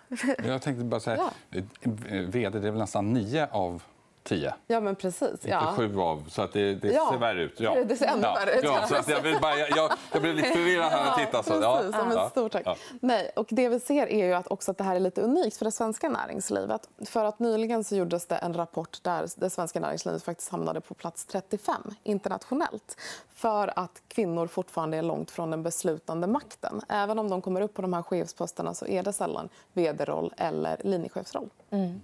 Jag 0.45 0.61
tänkte 0.61 0.83
bara 0.83 0.99
säga... 0.99 1.17
Ja. 1.49 1.61
Vd 2.27 2.59
det 2.59 2.67
är 2.67 2.71
väl 2.71 2.79
nästan 2.79 3.13
nio 3.13 3.47
av 3.51 3.83
10. 4.27 4.53
Ja, 4.67 4.79
men 4.79 4.95
precis. 4.95 5.31
Inte 5.31 5.47
ja. 5.47 5.73
sju 5.75 5.99
av, 5.99 6.29
så 6.29 6.41
att 6.41 6.53
det, 6.53 6.75
det 6.75 6.91
ja. 6.91 7.09
ser 7.11 7.17
värre 7.17 7.41
ut. 7.41 7.59
Ja. 7.59 7.75
Det 7.85 7.95
ser 7.95 8.05
ännu 8.05 8.21
ja. 8.21 8.33
värre 8.33 8.57
ut. 8.57 8.63
Ja, 8.63 8.87
så 8.87 8.95
att 8.95 9.07
jag, 9.07 9.21
blev 9.21 9.41
bara, 9.41 9.57
jag, 9.57 9.91
jag 10.13 10.21
blev 10.21 10.35
lite 10.35 10.49
förvirrad 10.49 10.91
när 10.91 11.05
jag 11.05 11.17
tittade. 11.17 11.43
Så, 11.43 11.53
ja. 11.61 11.77
Precis, 11.77 11.95
ja. 11.99 12.05
Men 12.05 12.29
stort 12.29 12.51
tack. 12.51 12.61
Ja. 12.65 12.75
Nej, 13.01 13.31
och 13.35 13.47
det 13.49 13.69
vi 13.69 13.79
ser 13.79 14.07
är 14.07 14.25
ju 14.25 14.33
att, 14.33 14.47
också 14.47 14.71
att 14.71 14.77
det 14.77 14.83
här 14.83 14.95
är 14.95 14.99
lite 14.99 15.21
unikt 15.21 15.57
för 15.57 15.65
det 15.65 15.71
svenska 15.71 16.09
näringslivet. 16.09 16.89
För 17.05 17.25
att 17.25 17.39
nyligen 17.39 17.83
så 17.83 17.95
gjordes 17.95 18.25
det 18.25 18.35
en 18.35 18.53
rapport 18.53 19.03
där 19.03 19.27
det 19.35 19.49
svenska 19.49 19.79
näringslivet 19.79 20.23
faktiskt 20.23 20.49
hamnade 20.49 20.81
på 20.81 20.93
plats 20.93 21.25
35 21.25 21.75
internationellt 22.03 22.97
för 23.37 23.79
att 23.79 24.01
kvinnor 24.07 24.47
fortfarande 24.47 24.97
är 24.97 25.01
långt 25.01 25.31
från 25.31 25.51
den 25.51 25.63
beslutande 25.63 26.27
makten. 26.27 26.81
Även 26.89 27.19
om 27.19 27.29
de 27.29 27.41
kommer 27.41 27.61
upp 27.61 27.73
på 27.73 27.81
de 27.81 27.93
här 27.93 28.01
chefsposterna 28.01 28.73
så 28.73 28.87
är 28.87 29.03
det 29.03 29.13
sällan 29.13 29.49
vd-roll 29.73 30.33
eller 30.37 30.77
linjechefsroll. 30.83 31.49
Mm. 31.69 32.01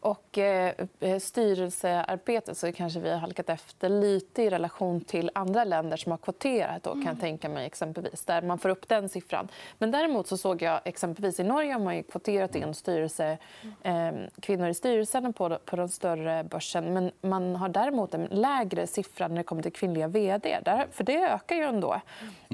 Och 0.00 0.38
eh, 0.38 0.74
styrelsearbetet 1.20 2.56
så 2.56 2.72
kanske 2.72 3.00
vi 3.00 3.10
har 3.10 3.18
halkat 3.18 3.50
efter 3.50 3.88
lite 3.88 4.42
i 4.42 4.50
relation 4.50 5.00
till 5.00 5.30
andra 5.34 5.64
länder 5.64 5.96
som 5.96 6.12
har 6.12 6.18
kvoterat. 6.18 6.82
Då, 6.82 6.92
kan 6.92 7.04
jag 7.04 7.20
tänka 7.20 7.48
mig, 7.48 7.66
exempelvis, 7.66 8.24
där 8.24 8.42
man 8.42 8.58
får 8.58 8.68
upp 8.68 8.88
den 8.88 9.08
siffran. 9.08 9.48
Men 9.78 9.90
däremot 9.90 10.26
så 10.26 10.36
såg 10.36 10.62
jag 10.62 10.80
exempelvis 10.84 11.40
i 11.40 11.44
Norge 11.44 11.72
har 11.72 11.80
man 11.80 12.02
kvoterat 12.02 12.54
in 12.54 12.74
styrelse, 12.74 13.38
eh, 13.82 14.10
kvinnor 14.40 14.68
i 14.68 14.74
styrelsen 14.74 15.32
på, 15.32 15.58
på 15.64 15.76
den 15.76 15.88
större 15.88 16.44
börsen. 16.44 16.94
Men 16.94 17.10
man 17.20 17.56
har 17.56 17.68
däremot 17.68 18.14
en 18.14 18.24
lägre 18.24 18.86
siffra 18.86 19.28
när 19.28 19.36
det 19.36 19.42
kommer 19.42 19.62
till 19.62 19.72
kvinnliga 19.72 20.08
vd. 20.08 20.58
Där, 20.64 20.86
för 20.92 21.04
det 21.04 21.16
ökar 21.16 21.56
ju 21.56 21.62
ändå. 21.62 22.00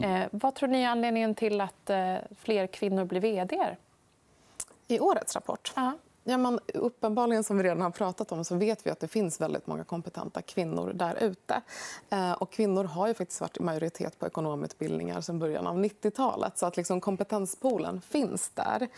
Eh, 0.02 0.22
vad 0.30 0.54
tror 0.54 0.68
ni 0.68 0.82
är 0.82 0.88
anledningen 0.88 1.34
till 1.34 1.60
att 1.60 1.90
eh, 1.90 2.14
fler 2.38 2.66
kvinnor 2.66 3.04
blir 3.04 3.20
vd? 3.20 3.76
I 4.88 5.00
årets 5.00 5.34
rapport? 5.34 5.72
Ja. 5.76 5.92
Ja, 6.28 6.38
man, 6.38 6.60
uppenbarligen, 6.74 7.44
som 7.44 7.56
vi 7.56 7.62
redan 7.62 7.80
har 7.80 7.90
pratat 7.90 8.32
om, 8.32 8.44
så 8.44 8.56
vet 8.56 8.86
vi 8.86 8.90
att 8.90 9.00
det 9.00 9.08
finns 9.08 9.40
väldigt 9.40 9.66
många 9.66 9.84
kompetenta 9.84 10.42
kvinnor 10.42 10.92
där 10.94 11.22
ute. 11.22 11.62
Eh, 12.10 12.32
och 12.32 12.52
kvinnor 12.52 12.84
har 12.84 13.08
ju 13.08 13.14
faktiskt 13.14 13.40
varit 13.40 13.56
i 13.56 13.62
majoritet 13.62 14.18
på 14.18 14.26
ekonomutbildningar 14.26 15.20
sedan 15.20 15.38
början 15.38 15.66
av 15.66 15.76
90-talet. 15.84 16.58
Så 16.58 16.66
att 16.66 16.76
liksom 16.76 17.00
kompetenspoolen 17.00 18.00
finns 18.00 18.50
där. 18.54 18.88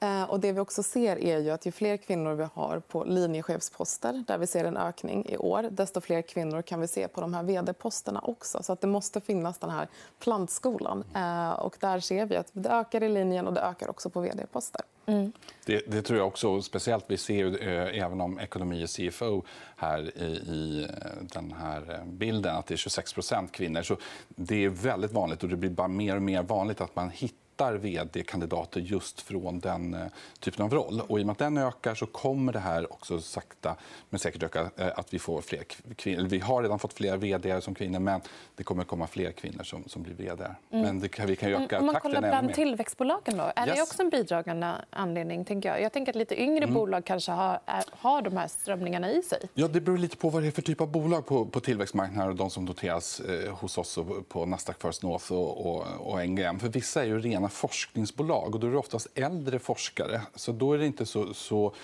Eh, 0.00 0.22
och 0.22 0.40
det 0.40 0.52
vi 0.52 0.60
också 0.60 0.82
ser 0.82 1.18
är 1.18 1.38
ju 1.38 1.50
att 1.50 1.66
ju 1.66 1.72
fler 1.72 1.96
kvinnor 1.96 2.34
vi 2.34 2.46
har 2.54 2.80
på 2.80 3.04
linjechefsposter, 3.04 4.24
där 4.26 4.38
vi 4.38 4.46
ser 4.46 4.64
en 4.64 4.76
ökning 4.76 5.26
i 5.28 5.36
år, 5.36 5.62
desto 5.62 6.00
fler 6.00 6.22
kvinnor 6.22 6.62
kan 6.62 6.80
vi 6.80 6.88
se 6.88 7.08
på 7.08 7.20
de 7.20 7.34
här 7.34 7.42
vd-posterna 7.42 8.20
också. 8.20 8.62
Så 8.62 8.72
att 8.72 8.80
det 8.80 8.86
måste 8.86 9.20
finnas 9.20 9.58
den 9.58 9.70
här 9.70 9.88
plantskolan. 10.18 11.04
Eh, 11.14 11.52
och 11.52 11.76
där 11.80 12.00
ser 12.00 12.26
vi 12.26 12.36
att 12.36 12.50
det 12.52 12.68
ökar 12.68 13.02
i 13.02 13.08
linjen 13.08 13.46
och 13.46 13.54
det 13.54 13.60
ökar 13.60 13.90
också 13.90 14.10
på 14.10 14.20
vd-poster. 14.20 14.82
Mm. 15.08 15.32
Det, 15.66 15.82
det, 15.86 16.02
tror 16.02 16.18
jag 16.18 16.28
också. 16.28 16.48
Speciellt 16.78 17.04
vi 17.08 17.16
ser 17.16 17.34
ju, 17.34 17.56
eh, 17.56 18.04
även 18.04 18.20
om 18.20 18.38
ekonomi 18.40 18.84
och 18.84 18.90
CFO 18.90 19.44
här 19.76 20.18
i, 20.18 20.24
i, 20.24 20.82
eh, 20.82 21.22
den 21.22 21.54
här 21.60 21.94
eh, 21.94 22.04
bilden 22.06 22.56
att 22.56 22.66
det 22.66 22.74
är 22.74 22.76
26% 22.76 23.48
kvinnor. 23.52 23.82
Så 23.82 23.96
det 24.28 24.64
är 24.64 24.68
väldigt 24.68 25.12
vanligt 25.12 25.42
och 25.42 25.48
det 25.48 25.56
blir 25.56 25.70
bara 25.70 25.88
mer 25.88 26.16
och 26.16 26.22
mer 26.22 26.42
vanligt 26.42 26.80
att 26.80 26.96
man 26.96 27.10
hittar 27.10 27.47
hittar 27.58 27.74
vd-kandidater 27.74 28.80
just 28.80 29.20
från 29.20 29.60
den 29.60 29.94
eh, 29.94 30.00
typen 30.40 30.64
av 30.64 30.72
roll. 30.72 31.00
Och 31.08 31.18
I 31.18 31.22
och 31.22 31.26
med 31.26 31.32
att 31.32 31.38
den 31.38 31.58
ökar 31.58 31.94
så 31.94 32.06
kommer 32.06 32.52
det 32.52 32.58
här 32.58 32.92
också 32.92 33.20
sakta 33.20 33.76
men 34.10 34.18
säkert 34.18 34.42
öka. 34.42 34.70
Eh, 34.76 34.86
att 34.96 35.14
vi, 35.14 35.18
får 35.18 35.40
fler 35.40 35.62
kvinnor. 35.96 36.24
vi 36.24 36.38
har 36.38 36.62
redan 36.62 36.78
fått 36.78 36.92
fler 36.92 37.16
vd 37.16 37.60
som 37.60 37.74
kvinnor 37.74 37.98
men 37.98 38.20
det 38.56 38.64
kommer 38.64 38.84
komma 38.84 39.06
fler 39.06 39.32
kvinnor 39.32 39.62
som, 39.62 39.84
som 39.86 40.02
blir 40.02 40.14
vd. 40.14 40.44
Mm. 40.44 40.56
Men 40.70 41.00
det, 41.00 41.24
vi 41.26 41.36
kan 41.36 41.50
öka 41.50 41.78
Om 41.78 41.86
man 41.86 41.94
kollar 41.94 42.20
bland 42.20 42.54
tillväxtbolagen, 42.54 43.36
då, 43.36 43.52
är 43.56 43.66
yes. 43.66 43.76
det 43.76 43.82
också 43.82 44.02
en 44.02 44.10
bidragande 44.10 44.74
anledning? 44.90 45.44
Tänker 45.44 45.68
jag. 45.68 45.82
jag 45.82 45.92
tänker 45.92 46.12
att 46.12 46.16
lite 46.16 46.42
yngre 46.42 46.64
mm. 46.64 46.74
bolag 46.74 47.04
kanske 47.04 47.32
har, 47.32 47.60
är, 47.66 47.84
har 47.90 48.22
de 48.22 48.36
här 48.36 48.48
strömningarna 48.48 49.10
i 49.10 49.22
sig. 49.22 49.48
Ja, 49.54 49.68
det 49.68 49.80
beror 49.80 49.98
lite 49.98 50.16
på 50.16 50.30
vad 50.30 50.42
det 50.42 50.46
är 50.46 50.52
för 50.52 50.62
typ 50.62 50.80
av 50.80 50.88
bolag 50.88 51.26
på, 51.26 51.46
på 51.46 51.60
tillväxtmarknaden. 51.60 52.36
De 52.36 52.50
som 52.50 52.64
noteras 52.64 53.20
eh, 53.20 53.52
hos 53.52 53.78
oss 53.78 53.98
och 53.98 54.28
på 54.28 54.46
Nasdaq 54.46 54.82
First 54.82 55.02
North 55.02 55.32
och, 55.32 55.66
och, 55.66 55.86
och 56.00 56.28
NGM. 56.28 56.58
För 56.58 56.68
vissa 56.68 57.02
är 57.02 57.06
ju 57.06 57.18
rena 57.18 57.47
forskningsbolag 57.48 58.54
och 58.54 58.60
då 58.60 58.66
är 58.66 58.70
det 58.70 58.78
oftast 58.78 59.08
äldre 59.14 59.58
forskare. 59.58 60.20
Så 60.34 60.52
då 60.52 60.72
är 60.72 60.78
det 60.78 60.86
inte 60.86 61.06
så, 61.06 61.34
så 61.34 61.74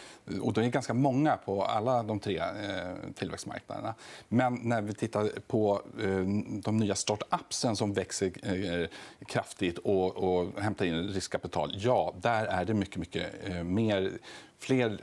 och 0.43 0.53
de 0.53 0.61
är 0.61 0.69
ganska 0.69 0.95
många 0.95 1.37
på 1.37 1.65
alla 1.65 2.03
de 2.03 2.21
tre 2.21 2.39
eh, 2.39 3.13
tillväxtmarknaderna. 3.15 3.95
Men 4.29 4.55
när 4.63 4.83
vi 4.83 4.95
tittar 4.95 5.29
på 5.47 5.83
eh, 6.03 6.25
de 6.63 6.77
nya 6.77 6.95
startupsen 6.95 7.77
som 7.77 7.93
växer 7.93 8.33
eh, 8.43 8.89
kraftigt 9.27 9.79
och, 9.79 10.17
och 10.17 10.61
hämtar 10.61 10.85
in 10.85 11.09
riskkapital, 11.09 11.75
ja, 11.79 12.15
där 12.21 12.45
är 12.45 12.65
det 12.65 12.75
mycket, 12.75 12.97
mycket 12.97 13.49
eh, 13.49 13.63
mer 13.63 14.13
fler 14.59 14.99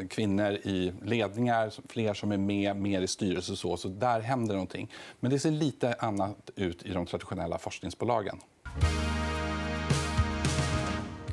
eh, 0.00 0.06
kvinnor 0.06 0.52
i 0.52 0.92
ledningar, 1.02 1.72
fler 1.88 2.14
som 2.14 2.32
är 2.32 2.36
med, 2.36 2.76
mer 2.76 3.00
i 3.00 3.06
styrelser. 3.06 3.54
Så, 3.54 3.76
så 3.76 3.88
där 3.88 4.20
händer 4.20 4.54
någonting. 4.54 4.92
Men 5.20 5.30
det 5.30 5.38
ser 5.38 5.50
lite 5.50 5.94
annat 5.94 6.50
ut 6.56 6.82
i 6.82 6.92
de 6.92 7.06
traditionella 7.06 7.58
forskningsbolagen. 7.58 8.40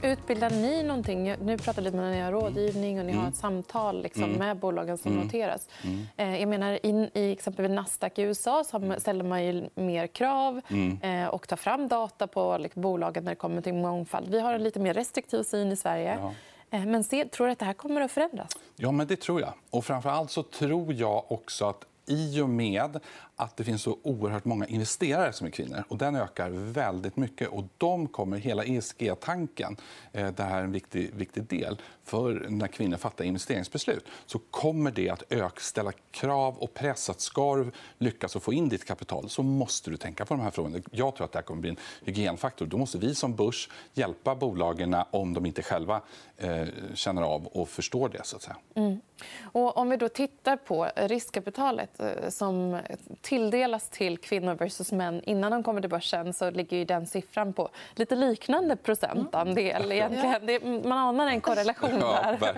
Utbildar 0.03 0.49
ni 0.49 0.83
någonting? 0.83 1.35
Nu 1.41 1.57
pratar 1.57 1.81
lite 1.81 1.97
om 1.97 2.11
ni 2.11 2.19
har 2.19 2.31
rådgivning 2.31 2.99
och 2.99 3.05
ni 3.05 3.11
har 3.11 3.19
mm. 3.19 3.31
ett 3.31 3.37
samtal 3.37 4.03
liksom, 4.03 4.23
mm. 4.23 4.37
med 4.37 4.57
bolagen 4.57 4.97
som 4.97 5.11
mm. 5.11 5.23
noteras. 5.23 5.67
Mm. 5.83 6.07
Eh, 6.17 6.39
jag 6.39 6.49
menar, 6.49 6.85
in, 6.85 7.09
I 7.13 7.31
exempelvis 7.31 7.71
Nasdaq 7.75 8.19
i 8.19 8.21
USA 8.21 8.63
så 8.63 8.77
mm. 8.77 8.99
ställer 8.99 9.23
man 9.23 9.45
ju 9.45 9.69
mer 9.75 10.07
krav 10.07 10.61
mm. 10.67 11.01
eh, 11.01 11.27
och 11.27 11.47
tar 11.47 11.57
fram 11.57 11.87
data 11.87 12.27
på 12.27 12.57
liksom, 12.57 12.81
bolagen 12.81 13.23
när 13.23 13.31
det 13.31 13.35
kommer 13.35 13.61
till 13.61 13.73
mångfald. 13.73 14.29
Vi 14.29 14.39
har 14.39 14.53
en 14.53 14.63
lite 14.63 14.79
mer 14.79 14.93
restriktiv 14.93 15.43
syn 15.43 15.71
i 15.71 15.75
Sverige. 15.75 16.17
Ja. 16.21 16.33
Eh, 16.77 16.85
men 16.85 17.03
se, 17.03 17.25
tror 17.25 17.47
du 17.47 17.53
att 17.53 17.59
det 17.59 17.65
här 17.65 17.73
kommer 17.73 18.01
att 18.01 18.11
förändras? 18.11 18.57
Ja, 18.75 18.91
men 18.91 19.07
det 19.07 19.15
tror 19.15 19.41
jag. 19.41 19.53
Och 19.69 19.85
framför 19.85 20.09
allt 20.09 20.31
så 20.31 20.43
tror 20.43 20.93
jag 20.93 21.31
också 21.31 21.65
att 21.65 21.85
i 22.05 22.41
och 22.41 22.49
med 22.49 22.99
att 23.35 23.57
det 23.57 23.63
finns 23.63 23.81
så 23.81 23.97
oerhört 24.03 24.45
många 24.45 24.65
investerare 24.65 25.33
som 25.33 25.47
är 25.47 25.51
kvinnor. 25.51 25.83
och 25.87 25.97
Den 25.97 26.15
ökar 26.15 26.49
väldigt 26.49 27.17
mycket. 27.17 27.47
och 27.47 27.63
De 27.77 28.07
kommer 28.07 28.37
hela 28.37 28.63
ESG-tanken. 28.63 29.77
Eh, 30.11 30.27
det 30.27 30.43
här 30.43 30.59
är 30.59 30.63
en 30.63 30.71
viktig, 30.71 31.13
viktig 31.13 31.43
del. 31.43 31.81
för 32.03 32.45
När 32.49 32.67
kvinnor 32.67 32.97
fattar 32.97 33.25
investeringsbeslut 33.25 34.05
så 34.25 34.39
kommer 34.39 34.91
det 34.91 35.09
att 35.09 35.23
öka, 35.29 35.59
ställa 35.59 35.91
krav 36.11 36.57
och 36.57 36.73
press. 36.73 37.09
att 37.09 37.21
Ska 37.21 37.55
du 37.55 37.71
lyckas 37.97 38.33
få 38.33 38.53
in 38.53 38.69
ditt 38.69 38.85
kapital 38.85 39.29
så 39.29 39.43
måste 39.43 39.89
du 39.89 39.97
tänka 39.97 40.25
på 40.25 40.33
de 40.33 40.43
här 40.43 40.51
frågorna. 40.51 40.79
Jag 40.91 41.15
tror 41.15 41.25
att 41.25 41.31
det 41.31 41.37
här 41.37 41.43
kommer 41.43 41.61
bli 41.61 41.69
en 41.69 41.77
hygienfaktor. 42.05 42.65
Då 42.65 42.77
måste 42.77 42.97
vi 42.97 43.15
som 43.15 43.35
börs 43.35 43.69
hjälpa 43.93 44.35
bolagen 44.35 44.95
om 45.11 45.33
de 45.33 45.45
inte 45.45 45.63
själva 45.63 46.01
eh, 46.37 46.67
känner 46.93 47.21
av 47.21 47.47
och 47.47 47.69
förstår 47.69 48.09
det. 48.09 48.21
Så 48.23 48.35
att 48.35 48.41
säga. 48.41 48.57
Mm. 48.75 49.01
Och 49.43 49.77
om 49.77 49.89
vi 49.89 49.97
då 49.97 50.09
tittar 50.09 50.57
på 50.57 50.89
riskkapitalet 50.95 51.99
eh, 51.99 52.29
som 52.29 52.79
tilldelas 53.23 53.89
till 53.89 54.17
kvinnor 54.17 54.55
versus 54.55 54.91
män 54.91 55.21
innan 55.23 55.51
de 55.51 55.63
kommer 55.63 55.81
till 55.81 55.89
börsen 55.89 56.33
så 56.33 56.51
ligger 56.51 56.77
ju 56.77 56.85
den 56.85 57.07
siffran 57.07 57.53
på 57.53 57.69
lite 57.95 58.15
liknande 58.15 58.75
procentandel. 58.75 59.91
Mm. 59.91 59.91
Egentligen. 59.91 60.89
man 60.89 60.97
anar 60.97 61.27
en 61.27 61.41
korrelation 61.41 61.99
där. 61.99 62.37
Ja, 62.41 62.53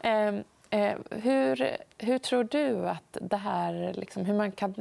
ehm, 0.02 0.44
eh, 0.70 0.94
hur, 1.10 1.76
hur 1.98 2.18
tror 2.18 2.44
du 2.44 2.88
att 2.88 3.16
det 3.20 3.36
här, 3.36 3.92
liksom, 3.94 4.24
hur 4.24 4.34
man 4.34 4.52
kan 4.52 4.74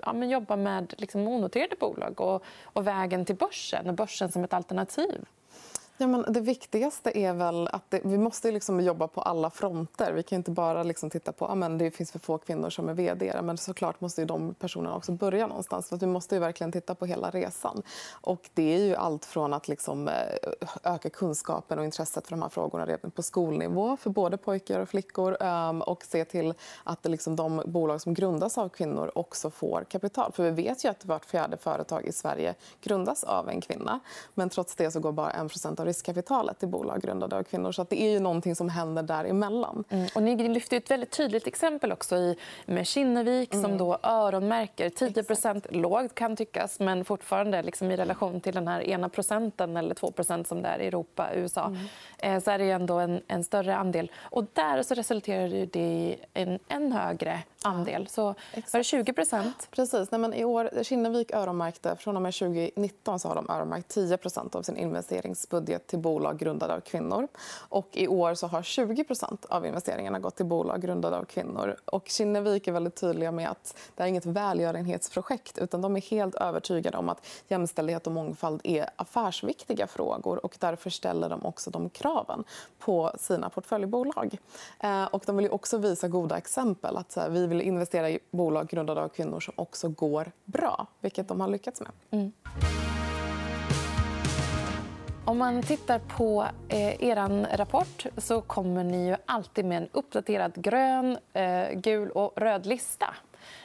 ja, 0.00 0.24
jobba 0.24 0.56
med 0.56 0.94
liksom, 0.98 1.28
onoterade 1.28 1.76
bolag 1.80 2.20
och, 2.20 2.44
och 2.62 2.86
vägen 2.86 3.24
till 3.24 3.36
börsen 3.36 3.88
och 3.88 3.94
börsen 3.94 4.32
som 4.32 4.44
ett 4.44 4.52
alternativ? 4.52 5.24
Ja, 6.00 6.06
men 6.06 6.32
det 6.32 6.40
viktigaste 6.40 7.18
är 7.18 7.32
väl 7.32 7.68
att 7.68 7.90
det, 7.90 8.00
vi 8.04 8.18
måste 8.18 8.52
liksom 8.52 8.80
jobba 8.80 9.08
på 9.08 9.20
alla 9.20 9.50
fronter. 9.50 10.12
Vi 10.12 10.22
kan 10.22 10.36
inte 10.36 10.50
bara 10.50 10.82
liksom 10.82 11.10
titta 11.10 11.32
på 11.32 11.46
att 11.46 11.78
det 11.78 11.90
finns 11.90 12.12
för 12.12 12.18
få 12.18 12.38
kvinnor 12.38 12.70
som 12.70 12.88
är 12.88 12.94
vd. 12.94 13.40
Men 13.42 13.58
såklart 13.58 14.00
måste 14.00 14.24
de 14.24 14.54
personerna 14.54 14.96
också 14.96 15.12
börja 15.12 15.46
någonstans. 15.46 15.88
För 15.88 15.96
vi 15.96 16.06
måste 16.06 16.38
verkligen 16.38 16.72
titta 16.72 16.94
på 16.94 17.06
hela 17.06 17.30
resan. 17.30 17.82
Och 18.10 18.50
det 18.54 18.74
är 18.74 18.78
ju 18.78 18.94
allt 18.94 19.24
från 19.24 19.52
att 19.52 19.68
liksom 19.68 20.08
eh, 20.08 20.14
öka 20.84 21.10
kunskapen 21.10 21.78
och 21.78 21.84
intresset 21.84 22.26
för 22.26 22.30
de 22.30 22.42
här 22.42 22.48
frågorna 22.48 22.86
redan 22.86 23.10
på 23.10 23.22
skolnivå 23.22 23.96
för 23.96 24.10
både 24.10 24.36
pojkar 24.36 24.80
och 24.80 24.88
flickor 24.88 25.36
ehm, 25.40 25.82
och 25.82 26.04
se 26.04 26.24
till 26.24 26.54
att 26.84 27.04
liksom 27.04 27.36
de 27.36 27.62
bolag 27.66 28.00
som 28.00 28.14
grundas 28.14 28.58
av 28.58 28.68
kvinnor 28.68 29.10
också 29.14 29.50
får 29.50 29.84
kapital. 29.90 30.32
För 30.32 30.42
vi 30.42 30.50
vet 30.50 30.84
ju 30.84 30.88
att 30.88 31.04
vart 31.04 31.24
fjärde 31.24 31.56
företag 31.56 32.06
i 32.06 32.12
Sverige 32.12 32.54
grundas 32.80 33.24
av 33.24 33.48
en 33.48 33.60
kvinna. 33.60 34.00
Men 34.34 34.50
trots 34.50 34.76
det 34.76 34.90
så 34.90 35.00
går 35.00 35.12
bara 35.12 35.32
1% 35.32 35.80
av 35.80 35.89
riskkapitalet 35.90 36.62
i 36.62 36.66
bolag 36.66 37.02
grundade 37.02 37.36
av 37.36 37.42
kvinnor. 37.42 37.72
Så 37.72 37.86
det 37.90 38.02
är 38.02 38.10
ju 38.10 38.20
någonting 38.20 38.56
som 38.56 38.68
händer 38.68 39.02
däremellan. 39.02 39.84
Mm. 39.88 40.08
Och 40.14 40.22
ni 40.22 40.48
lyfter 40.48 40.76
ett 40.76 40.90
väldigt 40.90 41.10
tydligt 41.10 41.46
exempel 41.46 41.92
också 41.92 42.16
i, 42.16 42.36
med 42.66 42.86
Kinnevik 42.86 43.54
mm. 43.54 43.64
som 43.64 43.78
då 43.78 43.98
öronmärker 44.02 44.88
10% 44.88 45.66
lågt 45.70 46.14
kan 46.14 46.36
tyckas 46.36 46.80
men 46.80 47.04
fortfarande 47.04 47.62
liksom 47.62 47.90
i 47.90 47.96
relation 47.96 48.40
till 48.40 48.54
den 48.54 48.68
här 48.68 48.80
ena 48.80 49.08
procenten 49.08 49.76
eller 49.76 49.94
2% 49.94 50.44
som 50.44 50.62
det 50.62 50.68
är 50.68 50.78
i 50.78 50.86
Europa 50.86 51.28
USA 51.34 51.66
mm. 51.66 51.80
Eh, 52.18 52.42
så 52.42 52.50
är 52.50 52.58
det 52.58 52.70
ändå 52.70 52.98
en, 52.98 53.22
en, 53.26 53.44
större 53.44 53.76
andel. 53.76 54.10
Och 54.20 54.44
där 54.52 54.82
så 54.82 54.94
resulterar 54.94 55.66
det 55.66 55.78
i 55.78 56.16
en 56.34 56.58
än 56.68 56.92
högre 56.92 57.42
andel. 57.64 58.08
Så 58.08 58.22
var 58.22 58.34
det 58.72 59.12
20% 59.12 59.52
Precis. 59.70 60.10
Nej, 60.10 60.18
men 60.20 60.34
I 60.34 60.44
år, 60.44 60.70
Kinnevik 60.82 61.34
öronmärkte, 61.34 61.96
från 61.96 62.16
och 62.16 62.22
med 62.22 62.34
2019 62.34 63.20
så 63.20 63.28
har 63.28 63.34
de 63.34 63.50
öronmärkt 63.50 63.96
10% 63.96 64.56
av 64.56 64.62
sin 64.62 64.76
investeringsbudget 64.76 65.86
till 65.86 65.98
bolag 65.98 66.38
grundade 66.38 66.74
av 66.74 66.80
kvinnor. 66.80 67.28
Och 67.68 67.88
I 67.92 68.08
år 68.08 68.34
så 68.34 68.46
har 68.46 68.62
20% 68.62 69.46
av 69.48 69.66
investeringarna 69.66 70.18
gått 70.18 70.36
till 70.36 70.46
bolag 70.46 70.82
grundade 70.82 71.16
av 71.16 71.24
kvinnor. 71.24 71.76
Och 71.84 72.08
Kinnevik 72.08 72.68
är 72.68 72.72
väldigt 72.72 72.96
tydliga 72.96 73.32
med 73.32 73.50
att 73.50 73.76
det 73.94 74.02
är 74.02 74.06
inget 74.06 74.26
välgörenhetsprojekt 74.26 75.58
utan 75.58 75.80
de 75.80 75.96
är 75.96 76.00
helt 76.00 76.34
övertygade 76.34 76.98
om 76.98 77.08
att 77.08 77.26
jämställdhet 77.48 78.06
och 78.06 78.12
mångfald 78.12 78.60
är 78.64 78.90
affärsviktiga 78.96 79.86
frågor 79.86 80.44
och 80.44 80.56
därför 80.58 80.90
ställer 80.90 81.28
de 81.28 81.46
också 81.46 81.70
de 81.70 81.90
kraven 81.90 82.44
på 82.78 83.12
sina 83.18 83.50
portföljbolag. 83.50 84.38
Eh, 84.80 85.04
och 85.04 85.22
de 85.26 85.36
vill 85.36 85.50
också 85.50 85.78
visa 85.78 86.08
goda 86.08 86.38
exempel. 86.38 86.96
att 86.96 87.16
Vi 87.30 87.46
vill 87.50 87.60
investera 87.60 88.10
i 88.10 88.18
bolag 88.30 88.68
grundade 88.68 89.00
av 89.02 89.08
kvinnor 89.08 89.40
som 89.40 89.54
också 89.56 89.88
går 89.88 90.32
bra, 90.44 90.86
vilket 91.00 91.28
de 91.28 91.40
har 91.40 91.48
lyckats 91.48 91.80
med. 91.80 91.90
Mm. 92.10 92.32
Om 95.24 95.38
man 95.38 95.62
tittar 95.62 95.98
på 95.98 96.46
eh, 96.68 97.04
er 97.04 97.56
rapport 97.56 98.06
så 98.16 98.40
kommer 98.40 98.84
ni 98.84 99.08
ju 99.08 99.16
alltid 99.26 99.64
med 99.64 99.82
en 99.82 99.88
uppdaterad 99.92 100.52
grön, 100.54 101.18
eh, 101.32 101.68
gul 101.74 102.10
och 102.10 102.32
röd 102.36 102.66
lista. 102.66 103.14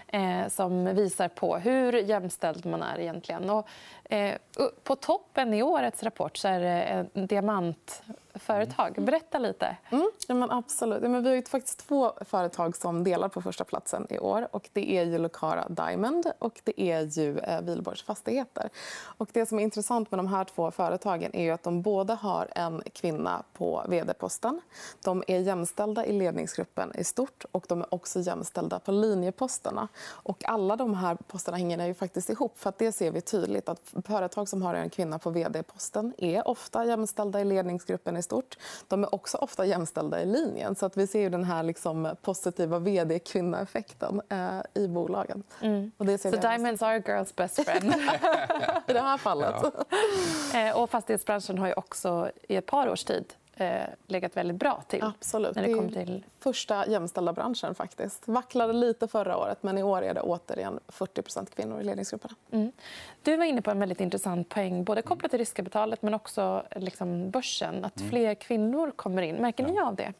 eh, 0.07 0.47
som 0.47 0.95
visar 0.95 1.27
på 1.27 1.57
hur 1.57 1.93
jämställd 1.93 2.65
man 2.65 2.81
är 2.81 2.99
egentligen. 2.99 3.49
Och, 3.49 3.67
på 4.83 4.95
toppen 4.95 5.53
i 5.53 5.63
årets 5.63 6.03
rapport 6.03 6.37
så 6.37 6.47
är 6.47 6.59
det 6.59 6.83
en 7.13 7.27
diamantföretag. 7.27 8.89
Mm. 8.89 9.05
Berätta 9.05 9.37
lite. 9.37 9.77
Mm, 9.89 10.11
ja, 10.27 10.35
men 10.35 10.51
absolut. 10.51 11.03
Ja, 11.03 11.09
men 11.09 11.23
vi 11.23 11.35
har 11.35 11.49
faktiskt 11.49 11.87
två 11.87 12.11
företag 12.21 12.75
som 12.75 13.03
delar 13.03 13.29
på 13.29 13.41
första 13.41 13.63
platsen 13.63 14.07
i 14.09 14.19
år. 14.19 14.47
Och 14.51 14.69
det 14.73 14.91
är 14.97 15.03
ju 15.03 15.17
Lucara 15.17 15.67
Diamond 15.69 16.31
och 16.39 16.61
det 16.63 16.81
är 16.81 17.19
ju 17.19 17.39
eh, 17.39 17.61
Wihlborgs 17.61 18.03
Fastigheter. 18.03 18.69
Och 19.17 19.29
det 19.31 19.45
som 19.45 19.59
är 19.59 19.63
intressant 19.63 20.11
med 20.11 20.19
de 20.19 20.27
här 20.27 20.43
två 20.43 20.71
företagen 20.71 21.35
är 21.35 21.53
att 21.53 21.63
de 21.63 21.81
båda 21.81 22.13
har 22.13 22.47
en 22.55 22.81
kvinna 22.93 23.43
på 23.53 23.85
vd-posten. 23.87 24.61
De 25.03 25.23
är 25.27 25.39
jämställda 25.39 26.05
i 26.05 26.13
ledningsgruppen 26.13 26.91
i 26.95 27.03
stort 27.03 27.45
och 27.51 27.65
de 27.67 27.81
är 27.81 27.93
också 27.93 28.19
jämställda 28.19 28.79
på 28.79 28.91
linjeposterna. 28.91 29.87
Och 30.07 30.45
alla 30.49 30.75
de 30.75 30.93
här 30.93 31.17
posterna 31.27 31.57
hänger 31.57 31.87
ju 31.87 31.93
faktiskt 31.93 32.29
ihop. 32.29 32.59
För 32.59 32.73
Det 32.77 32.91
ser 32.91 33.11
vi 33.11 33.21
tydligt. 33.21 33.69
att 33.69 33.93
Företag 34.03 34.49
som 34.49 34.61
har 34.61 34.73
en 34.73 34.89
kvinna 34.89 35.19
på 35.19 35.29
vd-posten 35.29 36.13
är 36.17 36.47
ofta 36.47 36.85
jämställda 36.85 37.41
i 37.41 37.45
ledningsgruppen 37.45 38.17
i 38.17 38.23
stort. 38.23 38.57
De 38.87 39.03
är 39.03 39.15
också 39.15 39.37
ofta 39.37 39.65
jämställda 39.65 40.21
i 40.21 40.25
linjen. 40.25 40.75
Så 40.75 40.85
att 40.85 40.97
Vi 40.97 41.07
ser 41.07 41.19
ju 41.19 41.29
den 41.29 41.43
här 41.43 41.63
liksom 41.63 42.15
positiva 42.21 42.79
vd-kvinnoeffekten 42.79 44.21
eh, 44.29 44.83
i 44.83 44.87
bolagen. 44.87 45.43
Mm. 45.61 45.91
Och 45.97 46.05
det 46.05 46.17
ser 46.17 46.31
so 46.31 46.37
diamonds 46.37 46.81
are 46.81 46.95
a 46.95 47.01
girl's 47.05 47.33
best 47.35 47.65
friend. 47.65 47.85
I 48.87 48.93
det 48.93 48.99
här 48.99 49.17
fallet. 49.17 49.55
Ja. 49.61 50.59
Eh, 50.59 50.81
och 50.81 50.89
fastighetsbranschen 50.89 51.57
har 51.57 51.67
ju 51.67 51.73
också 51.73 52.31
i 52.47 52.55
ett 52.55 52.65
par 52.65 52.89
års 52.89 53.03
tid 53.03 53.33
eh, 53.55 53.83
legat 54.07 54.37
väldigt 54.37 54.57
bra 54.57 54.83
till. 54.87 55.03
Absolut. 55.03 55.55
När 55.55 55.67
det 55.67 55.73
kom 55.73 55.91
till... 55.91 56.23
första 56.39 56.87
jämställda 56.87 57.33
branschen. 57.33 57.75
faktiskt. 57.75 58.27
Vacklade 58.27 58.73
lite 58.73 59.07
förra 59.07 59.37
året, 59.37 59.63
men 59.63 59.77
i 59.77 59.83
år 59.83 60.01
är 60.01 60.13
det 60.13 60.21
återigen 60.21 60.79
40% 60.87 61.55
kvinnor 61.55 61.81
i 61.81 61.83
ledningsgrupperna. 61.83 62.35
Mm. 62.51 62.71
Du 63.23 63.37
var 63.37 63.45
inne 63.45 63.61
på 63.61 63.71
en 63.71 63.79
väldigt 63.79 64.01
intressant 64.01 64.49
poäng 64.49 64.83
både 64.83 65.01
kopplat 65.01 65.31
till 65.31 65.39
riskkapitalet 65.39 66.01
men 66.01 66.13
också 66.13 66.63
liksom 66.75 67.29
börsen. 67.29 67.85
Att 67.85 67.99
mm. 67.99 68.09
fler 68.09 68.35
kvinnor 68.35 68.91
kommer 68.91 69.21
in. 69.21 69.35
Märker 69.35 69.65
ni 69.65 69.79
av 69.79 69.95
det? 69.95 70.13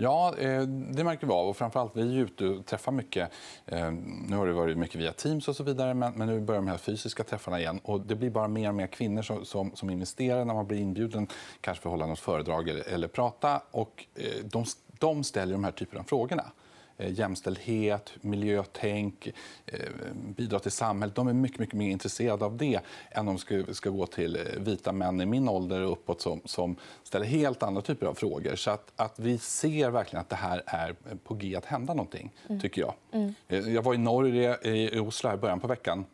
Ja, 0.00 0.34
eh, 0.38 0.62
det 0.62 1.04
märker 1.04 1.26
vi 1.26 1.32
av. 1.32 1.48
Och 1.48 1.56
framförallt, 1.56 1.96
vi 1.96 2.18
är 2.18 2.22
ute 2.22 2.46
och 2.46 2.66
träffar 2.66 2.92
mycket. 2.92 3.30
Eh, 3.66 3.90
nu 4.28 4.36
har 4.36 4.46
det 4.46 4.52
varit 4.52 4.78
mycket 4.78 4.96
via 5.00 5.12
Teams 5.12 5.48
och 5.48 5.56
så 5.56 5.62
vidare, 5.64 5.94
men 5.94 6.12
nu 6.12 6.40
börjar 6.40 6.60
de 6.60 6.68
här 6.68 6.76
fysiska 6.76 7.24
träffarna 7.24 7.60
igen. 7.60 7.80
Och 7.82 8.00
det 8.00 8.14
blir 8.14 8.30
bara 8.30 8.48
mer 8.48 8.68
och 8.68 8.74
mer 8.74 8.86
kvinnor 8.86 9.22
som, 9.22 9.44
som, 9.44 9.76
som 9.76 9.90
investerar 9.90 10.44
när 10.44 10.54
man 10.54 10.66
blir 10.66 10.78
inbjuden 10.78 11.26
kanske 11.60 11.82
för 11.82 11.90
att 11.90 11.92
hålla 11.92 12.06
något 12.06 12.18
föredrag 12.18 12.68
eller, 12.68 12.88
eller 12.88 13.08
prata. 13.08 13.60
Och 13.70 14.06
eh, 14.14 14.44
de, 14.44 14.64
de 14.98 15.24
ställer 15.24 15.52
de 15.52 15.64
här 15.64 15.72
typerna 15.72 16.00
av 16.00 16.04
frågorna. 16.04 16.44
Eh, 17.00 17.12
jämställdhet, 17.12 18.12
miljötänk, 18.20 19.26
eh, 19.66 19.78
bidra 20.36 20.58
till 20.58 20.70
samhället. 20.70 21.14
De 21.14 21.28
är 21.28 21.32
mycket, 21.32 21.58
mycket 21.58 21.74
mer 21.74 21.90
intresserade 21.90 22.44
av 22.44 22.56
det 22.56 22.80
än 23.10 23.20
om 23.20 23.26
de 23.26 23.38
ska, 23.38 23.74
ska 23.74 23.90
gå 23.90 24.06
till 24.06 24.36
eh, 24.36 24.42
vita 24.56 24.92
män 24.92 25.20
i 25.20 25.26
min 25.26 25.48
ålder 25.48 25.80
och 25.80 25.92
uppåt 25.92 26.20
som, 26.20 26.40
som 26.44 26.76
ställer 27.02 27.26
helt 27.26 27.62
andra 27.62 27.82
typer 27.82 28.06
av 28.06 28.14
frågor. 28.14 28.56
Så 28.56 28.70
att, 28.70 28.92
att 28.96 29.18
vi 29.18 29.38
ser 29.38 29.90
verkligen 29.90 30.20
att 30.20 30.28
det 30.28 30.36
här 30.36 30.62
är 30.66 30.96
på 31.24 31.34
g 31.34 31.56
att 31.56 31.64
hända 31.64 31.94
någonting, 31.94 32.32
mm. 32.48 32.60
tycker 32.60 32.80
jag. 32.80 32.94
Mm. 33.12 33.34
Jag 33.74 33.82
var 33.82 33.94
i 33.94 33.98
Norge, 33.98 34.58
i 34.62 34.98
Oslo, 34.98 35.34
i 35.34 35.36
början 35.36 35.60
på 35.60 35.66
veckan 35.66 36.04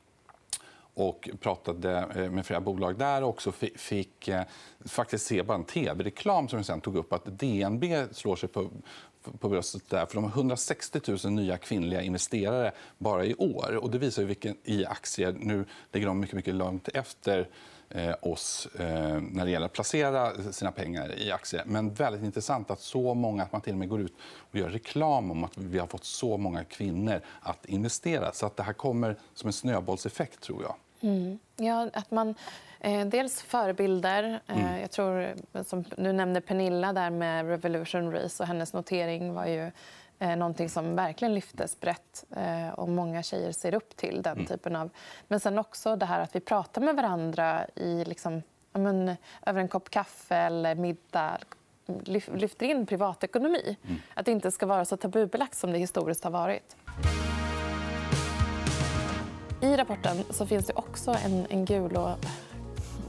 och 0.94 1.30
pratade 1.40 2.06
med 2.30 2.46
flera 2.46 2.60
bolag 2.60 2.98
där 2.98 3.22
och 3.22 3.28
också 3.28 3.52
fick 3.76 4.30
faktiskt 4.84 5.26
se 5.26 5.42
bara 5.42 5.54
en 5.54 5.64
tv-reklam 5.64 6.48
som 6.48 6.58
jag 6.58 6.66
sen 6.66 6.80
tog 6.80 6.96
upp 6.96 7.12
att 7.12 7.24
DNB 7.24 7.84
slår 8.12 8.36
sig 8.36 8.48
på, 8.48 8.70
på 9.40 9.48
bröstet 9.48 9.90
där. 9.90 10.06
För 10.06 10.14
de 10.14 10.24
har 10.24 10.30
160 10.30 11.00
000 11.24 11.32
nya 11.32 11.56
kvinnliga 11.56 12.02
investerare 12.02 12.72
bara 12.98 13.24
i 13.24 13.34
år. 13.34 13.76
Och 13.76 13.90
det 13.90 13.98
visar 13.98 14.22
ju 14.22 14.28
vilken, 14.28 14.56
i 14.64 14.84
aktier. 14.84 15.36
Nu 15.38 15.64
ligger 15.92 16.06
de 16.06 16.20
mycket, 16.20 16.36
mycket 16.36 16.54
långt 16.54 16.88
efter 16.88 17.48
eh, 17.88 18.14
oss 18.22 18.68
eh, 18.78 19.20
när 19.20 19.44
det 19.44 19.50
gäller 19.50 19.66
att 19.66 19.72
placera 19.72 20.52
sina 20.52 20.72
pengar 20.72 21.18
i 21.18 21.30
aktier. 21.32 21.62
Men 21.66 21.94
väldigt 21.94 22.22
intressant 22.22 22.70
att 22.70 22.80
så 22.80 23.14
många 23.14 23.42
att 23.42 23.52
man 23.52 23.60
till 23.60 23.72
och 23.72 23.78
med 23.78 23.88
går 23.88 24.00
ut 24.00 24.14
och 24.50 24.56
gör 24.56 24.68
reklam 24.68 25.30
om 25.30 25.44
att 25.44 25.58
vi 25.58 25.78
har 25.78 25.86
fått 25.86 26.04
så 26.04 26.36
många 26.36 26.64
kvinnor 26.64 27.20
att 27.40 27.66
investera. 27.66 28.32
Så 28.32 28.46
att 28.46 28.56
det 28.56 28.62
här 28.62 28.72
kommer 28.72 29.16
som 29.34 29.46
en 29.46 29.52
snöbollseffekt, 29.52 30.40
tror 30.40 30.62
jag. 30.62 30.74
Mm. 31.04 31.38
Ja, 31.56 31.88
att 31.92 32.10
man 32.10 32.34
Eh, 32.84 33.06
dels 33.06 33.42
förebilder. 33.42 34.40
Eh, 34.46 34.66
mm. 34.66 34.80
Jag 34.80 34.90
tror, 34.90 35.34
som 35.64 35.84
du 35.96 36.12
nämnde 36.12 36.40
Pernilla 36.40 36.92
där 36.92 37.10
med 37.10 37.48
Revolution 37.48 38.12
Race 38.12 38.42
och 38.42 38.46
hennes 38.46 38.72
notering 38.72 39.34
var 39.34 39.46
ju 39.46 39.70
eh, 40.18 40.36
någonting 40.36 40.68
som 40.68 40.96
verkligen 40.96 41.34
lyftes 41.34 41.80
brett. 41.80 42.24
och 42.74 42.88
Många 42.88 43.22
tjejer 43.22 43.52
ser 43.52 43.74
upp 43.74 43.96
till 43.96 44.22
den 44.22 44.32
mm. 44.32 44.46
typen 44.46 44.76
av... 44.76 44.90
Men 45.28 45.40
sen 45.40 45.58
också 45.58 45.96
det 45.96 46.06
här 46.06 46.20
att 46.20 46.36
vi 46.36 46.40
pratar 46.40 46.80
med 46.80 46.96
varandra 46.96 47.66
i, 47.74 48.04
liksom, 48.04 48.42
men, 48.72 49.16
över 49.46 49.60
en 49.60 49.68
kopp 49.68 49.90
kaffe 49.90 50.36
eller 50.36 50.74
middag 50.74 51.38
lyfter 52.32 52.66
in 52.66 52.86
privatekonomi. 52.86 53.76
Mm. 53.82 53.96
Att 54.14 54.26
det 54.26 54.32
inte 54.32 54.50
ska 54.50 54.66
vara 54.66 54.84
så 54.84 54.96
tabubelagt 54.96 55.54
som 55.54 55.72
det 55.72 55.78
historiskt 55.78 56.24
har 56.24 56.30
varit. 56.30 56.76
I 59.64 59.76
rapporten 59.76 60.24
så 60.30 60.46
finns 60.46 60.66
det 60.66 60.72
också 60.76 61.16
en, 61.24 61.46
en 61.50 61.64
gul 61.64 61.96
och 61.96 62.10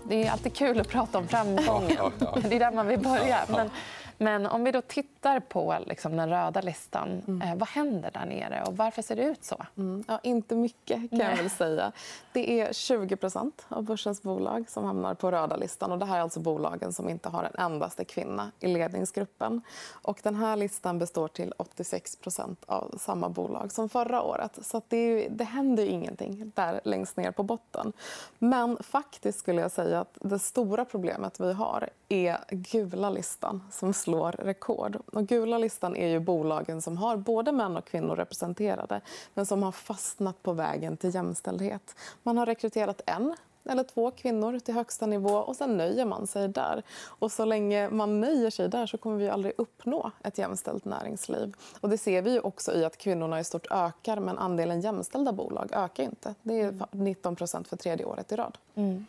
det 0.03 0.27
är 0.27 0.31
alltid 0.31 0.53
kul 0.53 0.79
att 0.79 0.87
prata 0.87 1.17
om 1.17 1.27
framgången. 1.27 1.97
Det 2.49 2.55
är 2.55 2.59
där 2.59 2.71
man 2.71 2.87
vill 2.87 2.99
börja. 2.99 3.39
Men 3.47 3.69
men 4.17 4.45
om 4.45 4.63
vi 4.63 4.71
då 4.71 4.81
tittar 4.81 5.39
på 5.39 5.77
liksom, 5.85 6.17
den 6.17 6.29
röda 6.29 6.61
listan, 6.61 7.21
mm. 7.27 7.41
eh, 7.41 7.55
vad 7.55 7.69
händer 7.69 8.11
där 8.11 8.25
nere 8.25 8.63
och 8.67 8.77
varför 8.77 9.01
ser 9.01 9.15
det 9.15 9.23
ut 9.23 9.43
så? 9.43 9.65
Mm. 9.77 10.03
Ja, 10.07 10.19
inte 10.23 10.55
mycket, 10.55 11.09
kan 11.09 11.19
jag 11.19 11.37
väl 11.37 11.49
säga. 11.49 11.91
Det 12.33 12.61
är 12.61 12.69
20% 12.69 13.51
av 13.67 13.83
börsens 13.83 14.21
bolag 14.21 14.69
som 14.69 14.83
hamnar 14.83 15.13
på 15.13 15.31
röda 15.31 15.55
listan. 15.55 15.91
Och 15.91 15.99
det 15.99 16.05
här 16.05 16.17
är 16.17 16.21
alltså 16.21 16.39
bolagen 16.39 16.93
som 16.93 17.09
inte 17.09 17.29
har 17.29 17.43
en 17.43 17.55
endaste 17.65 18.05
kvinna 18.05 18.51
i 18.59 18.67
ledningsgruppen. 18.67 19.61
Och 19.91 20.19
den 20.23 20.35
här 20.35 20.55
listan 20.55 20.99
består 20.99 21.27
till 21.27 21.53
86% 21.57 22.55
av 22.65 22.97
samma 22.99 23.29
bolag 23.29 23.71
som 23.71 23.89
förra 23.89 24.21
året. 24.21 24.59
Så 24.61 24.81
det, 24.87 24.97
är, 24.97 25.29
det 25.29 25.43
händer 25.43 25.85
ingenting 25.85 26.51
där 26.55 26.81
längst 26.83 27.17
ner 27.17 27.31
på 27.31 27.43
botten. 27.43 27.93
Men 28.39 28.77
faktiskt 28.83 29.39
skulle 29.39 29.61
jag 29.61 29.71
säga 29.71 29.99
att 29.99 30.17
det 30.21 30.39
stora 30.39 30.85
problemet 30.85 31.39
vi 31.39 31.53
har 31.53 31.89
är 32.09 32.37
gula 32.49 33.09
listan 33.09 33.63
som 33.71 33.93
slår 34.05 34.31
rekord. 34.31 34.97
Och 35.05 35.27
gula 35.27 35.57
listan 35.57 35.95
är 35.95 36.07
ju 36.07 36.19
bolagen 36.19 36.81
som 36.81 36.97
har 36.97 37.17
både 37.17 37.51
män 37.51 37.77
och 37.77 37.85
kvinnor 37.85 38.15
representerade 38.15 39.01
men 39.33 39.45
som 39.45 39.63
har 39.63 39.71
fastnat 39.71 40.43
på 40.43 40.53
vägen 40.53 40.97
till 40.97 41.15
jämställdhet. 41.15 41.95
Man 42.23 42.37
har 42.37 42.45
rekryterat 42.45 43.01
en 43.05 43.35
eller 43.69 43.83
två 43.83 44.11
kvinnor 44.11 44.59
till 44.59 44.73
högsta 44.73 45.05
nivå 45.05 45.35
och 45.35 45.55
sen 45.55 45.77
nöjer 45.77 46.05
man 46.05 46.27
sig 46.27 46.47
där. 46.47 46.83
Och 47.05 47.31
så 47.31 47.45
länge 47.45 47.89
man 47.89 48.21
nöjer 48.21 48.49
sig 48.49 48.69
där 48.69 48.85
så 48.85 48.97
kommer 48.97 49.17
vi 49.17 49.29
aldrig 49.29 49.53
uppnå 49.57 50.11
ett 50.23 50.37
jämställt 50.37 50.85
näringsliv. 50.85 51.53
Och 51.81 51.89
det 51.89 51.97
ser 51.97 52.21
vi 52.21 52.39
också 52.39 52.73
i 52.73 52.85
att 52.85 52.97
kvinnorna 52.97 53.39
i 53.39 53.43
stort 53.43 53.67
ökar 53.71 54.19
men 54.19 54.37
andelen 54.37 54.81
jämställda 54.81 55.31
bolag 55.31 55.69
ökar 55.73 56.03
inte. 56.03 56.35
Det 56.41 56.61
är 56.61 56.71
19% 56.71 57.67
för 57.67 57.77
tredje 57.77 58.05
året 58.05 58.31
i 58.31 58.35
rad. 58.35 58.57
Mm. 58.75 59.05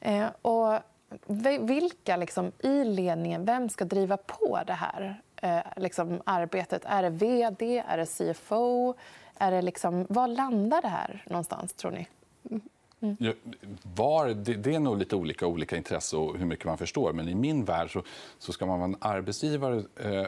Eh, 0.00 0.26
och 0.42 0.78
vilka 1.60 2.16
liksom, 2.16 2.52
i 2.58 2.84
ledningen, 2.84 3.44
vem 3.44 3.68
ska 3.68 3.84
driva 3.84 4.16
på 4.16 4.60
det 4.66 4.72
här 4.72 5.22
eh, 5.36 5.60
liksom, 5.76 6.22
arbetet? 6.26 6.82
Är 6.84 7.02
det 7.02 7.10
vd? 7.10 7.84
Är 7.88 7.98
det 7.98 8.06
CFO? 8.06 8.94
Är 9.34 9.50
det 9.50 9.62
liksom, 9.62 10.06
var 10.08 10.26
landar 10.28 10.82
det 10.82 10.88
här 10.88 11.24
någonstans, 11.26 11.74
tror 11.74 11.90
ni? 11.90 12.08
Mm. 13.02 13.16
Ja, 13.20 13.32
var, 13.94 14.28
det, 14.28 14.54
det, 14.54 14.74
är 14.74 14.80
nog 14.80 14.98
lite 14.98 15.16
olika 15.16 15.46
olika 15.46 15.76
intresse 15.76 16.16
och 16.16 16.38
hur 16.38 16.46
mycket 16.46 16.64
man 16.64 16.78
förstår. 16.78 17.12
Men 17.12 17.28
i 17.28 17.34
min 17.34 17.64
värld 17.64 17.92
så, 17.92 18.02
så 18.38 18.52
ska 18.52 18.66
man 18.66 18.78
vara 18.78 18.88
en 18.88 18.96
arbetsgivare 19.00 19.82
eh, 19.96 20.26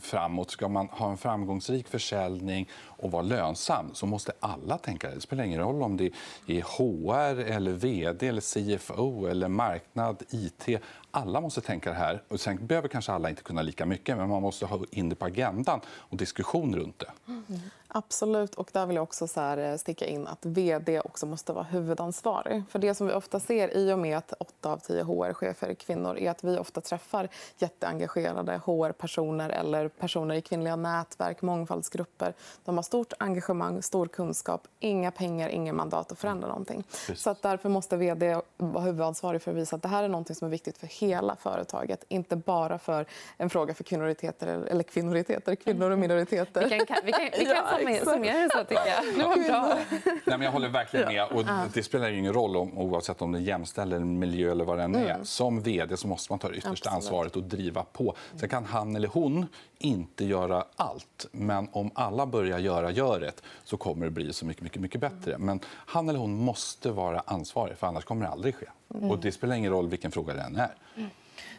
framåt. 0.00 0.50
Ska 0.50 0.68
man 0.68 0.88
ha 0.88 1.10
en 1.10 1.16
framgångsrik 1.16 1.88
försäljning 1.88 2.68
och 2.96 3.10
vara 3.10 3.22
lönsam 3.22 3.90
så 3.94 4.06
måste 4.06 4.32
alla 4.40 4.78
tänka 4.78 5.08
det. 5.08 5.14
Det 5.14 5.20
spelar 5.20 5.44
ingen 5.44 5.60
roll 5.60 5.82
om 5.82 5.96
det 5.96 6.10
är 6.46 6.62
HR, 6.62 7.40
eller 7.40 7.72
vd, 7.72 8.28
eller 8.28 8.76
CFO, 8.76 9.26
eller 9.26 9.48
marknad, 9.48 10.22
IT. 10.30 10.80
Alla 11.10 11.40
måste 11.40 11.60
tänka 11.60 11.90
det 11.90 11.96
här. 11.96 12.22
Och 12.28 12.40
sen 12.40 12.66
behöver 12.66 12.88
kanske 12.88 13.12
alla 13.12 13.30
inte 13.30 13.42
kunna 13.42 13.62
lika 13.62 13.86
mycket 13.86 14.16
men 14.16 14.28
man 14.28 14.42
måste 14.42 14.66
ha 14.66 14.80
in 14.90 15.08
det 15.08 15.14
på 15.14 15.24
agendan 15.24 15.80
och 15.86 16.16
diskussion 16.16 16.76
runt 16.76 16.98
det. 16.98 17.10
Mm. 17.28 17.60
Absolut. 17.88 18.54
och 18.54 18.68
Där 18.72 18.86
vill 18.86 18.96
jag 18.96 19.02
också 19.02 19.28
så 19.28 19.40
här 19.40 19.58
eh, 19.58 19.76
sticka 19.76 20.06
in 20.06 20.26
att 20.26 20.46
vd 20.46 21.00
också 21.00 21.26
måste 21.26 21.52
vara 21.52 21.64
huvudansvarig. 21.64 22.62
För 22.70 22.78
Det 22.78 22.94
som 22.94 23.06
vi 23.06 23.12
ofta 23.12 23.40
ser 23.40 23.76
i 23.76 23.92
och 23.92 23.98
med 23.98 24.18
att 24.18 24.32
8 24.38 24.72
av 24.72 24.78
10 24.78 25.02
HR-chefer 25.02 25.68
är 25.68 25.74
kvinnor 25.74 26.18
är 26.18 26.30
att 26.30 26.44
vi 26.44 26.58
ofta 26.58 26.80
träffar 26.80 27.28
jätteengagerade 27.58 28.60
HR-personer 28.64 29.50
eller 29.50 29.88
personer 29.88 30.34
i 30.34 30.42
kvinnliga 30.42 30.76
nätverk, 30.76 31.42
mångfaldsgrupper. 31.42 32.34
De 32.64 32.76
har 32.76 32.82
stort 32.86 33.12
engagemang, 33.18 33.82
stor 33.82 34.06
kunskap, 34.06 34.68
inga 34.80 35.10
pengar, 35.10 35.48
inga 35.48 35.72
mandat 35.72 36.12
att 36.12 36.18
förändra 36.18 36.48
någonting. 36.48 36.84
Så 37.14 37.30
att 37.30 37.42
därför 37.42 37.68
måste 37.68 37.96
vd 37.96 38.40
vara 38.56 38.84
huvudansvarig 38.84 39.42
för 39.42 39.50
att 39.50 39.56
visa 39.56 39.76
att 39.76 39.82
det 39.82 39.88
här 39.88 40.02
är 40.02 40.08
något 40.08 40.36
som 40.36 40.46
är 40.46 40.50
viktigt 40.50 40.78
för 40.78 40.86
hela 40.86 41.36
företaget. 41.36 42.04
Inte 42.08 42.36
bara 42.36 42.78
för 42.78 43.06
en 43.36 43.50
fråga 43.50 43.74
för 43.74 43.84
kvinnoriteter, 43.84 44.46
eller 44.46 44.82
kvinnoriteter, 44.82 45.54
kvinnor 45.54 45.90
och 45.90 45.98
minoriteter. 45.98 46.62
Vi 46.62 46.70
kan, 46.70 46.96
vi 47.04 47.12
kan, 47.12 47.20
vi 47.38 47.44
kan 47.44 48.04
summerar 48.04 48.42
det 48.42 48.50
så, 48.52 48.64
tycker 48.64 48.86
jag. 48.86 49.14
Det 49.16 49.24
var 49.24 49.48
bra. 49.48 49.78
Nej, 50.04 50.20
men 50.38 50.42
jag 50.42 50.52
håller 50.52 50.68
verkligen 50.68 51.08
med. 51.08 51.24
Och 51.24 51.44
det 51.74 51.82
spelar 51.82 52.10
ingen 52.10 52.32
roll 52.32 52.56
om, 52.56 52.78
oavsett 52.78 53.22
om 53.22 53.32
det 53.32 53.38
är 53.38 53.42
jämställd 53.42 53.92
eller 53.92 54.04
miljö 54.04 54.50
eller 54.50 54.64
vad 54.64 54.78
det 54.78 54.84
än 54.84 54.94
är. 54.94 55.10
Mm. 55.10 55.24
Som 55.24 55.62
vd 55.62 55.96
så 55.96 56.08
måste 56.08 56.32
man 56.32 56.38
ta 56.38 56.48
det 56.48 56.54
yttersta 56.54 56.70
Absolut. 56.70 56.94
ansvaret 56.94 57.36
och 57.36 57.42
driva 57.42 57.82
på. 57.92 58.14
Sen 58.40 58.48
kan 58.48 58.64
han 58.64 58.96
eller 58.96 59.08
hon 59.08 59.46
inte 59.78 60.24
göra 60.24 60.64
allt. 60.76 61.26
Men 61.32 61.68
om 61.72 61.90
alla 61.94 62.26
börjar 62.26 62.58
göra 62.58 62.75
göret 62.82 63.42
så 63.64 63.76
kommer 63.76 64.04
det 64.04 64.10
bli 64.10 64.32
så 64.32 64.46
mycket, 64.46 64.62
mycket, 64.62 64.82
mycket 64.82 65.00
bättre. 65.00 65.38
Men 65.38 65.60
han 65.66 66.08
eller 66.08 66.18
hon 66.18 66.36
måste 66.36 66.90
vara 66.90 67.22
ansvarig, 67.26 67.78
för 67.78 67.86
annars 67.86 68.04
kommer 68.04 68.26
det 68.26 68.32
aldrig 68.32 68.54
ske. 68.54 68.66
Och 68.88 69.18
det 69.18 69.32
spelar 69.32 69.56
ingen 69.56 69.72
roll 69.72 69.88
vilken 69.88 70.10
fråga 70.10 70.34
det 70.34 70.40
än 70.40 70.56
är. 70.56 70.74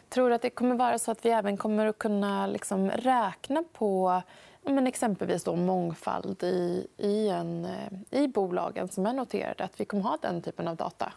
Tror 0.08 0.28
du 0.28 0.34
att 0.34 0.42
det 0.42 0.50
kommer 0.50 0.74
vara 0.74 0.98
så 0.98 1.10
att 1.10 1.24
vi 1.24 1.30
även 1.30 1.56
kommer 1.56 1.86
att 1.86 1.98
kunna 1.98 2.46
liksom 2.46 2.90
räkna 2.90 3.64
på 3.72 4.22
men 4.62 4.86
exempelvis 4.86 5.44
då 5.44 5.56
mångfald 5.56 6.42
i, 6.42 6.86
i, 6.96 7.28
en, 7.28 7.64
eh, 7.64 8.20
i 8.22 8.28
bolagen 8.28 8.88
som 8.88 9.06
är 9.06 9.12
noterade? 9.12 9.64
Att 9.64 9.80
vi 9.80 9.84
kommer 9.84 10.02
ha 10.02 10.18
den 10.22 10.42
typen 10.42 10.68
av 10.68 10.76
data? 10.76 11.12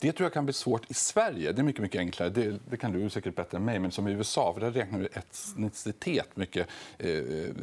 Det 0.00 0.12
tror 0.12 0.24
jag 0.24 0.32
kan 0.32 0.44
bli 0.44 0.52
svårt 0.52 0.90
i 0.90 0.94
Sverige. 0.94 1.52
Det 1.52 1.60
är 1.60 1.62
mycket, 1.62 1.82
mycket 1.82 1.98
enklare. 1.98 2.30
Det, 2.30 2.58
det 2.70 2.76
kan 2.76 2.92
du 2.92 3.10
säkert 3.10 3.34
bättre 3.34 3.58
än 3.58 3.64
mig. 3.64 3.78
Men 3.78 3.90
som 3.90 4.08
i 4.08 4.12
USA, 4.12 4.54
för 4.54 4.60
där 4.60 4.70
räknar 4.70 4.98
du 4.98 5.06
etnicitet 5.06 6.36
mycket. 6.36 6.68
Eh, 6.98 7.08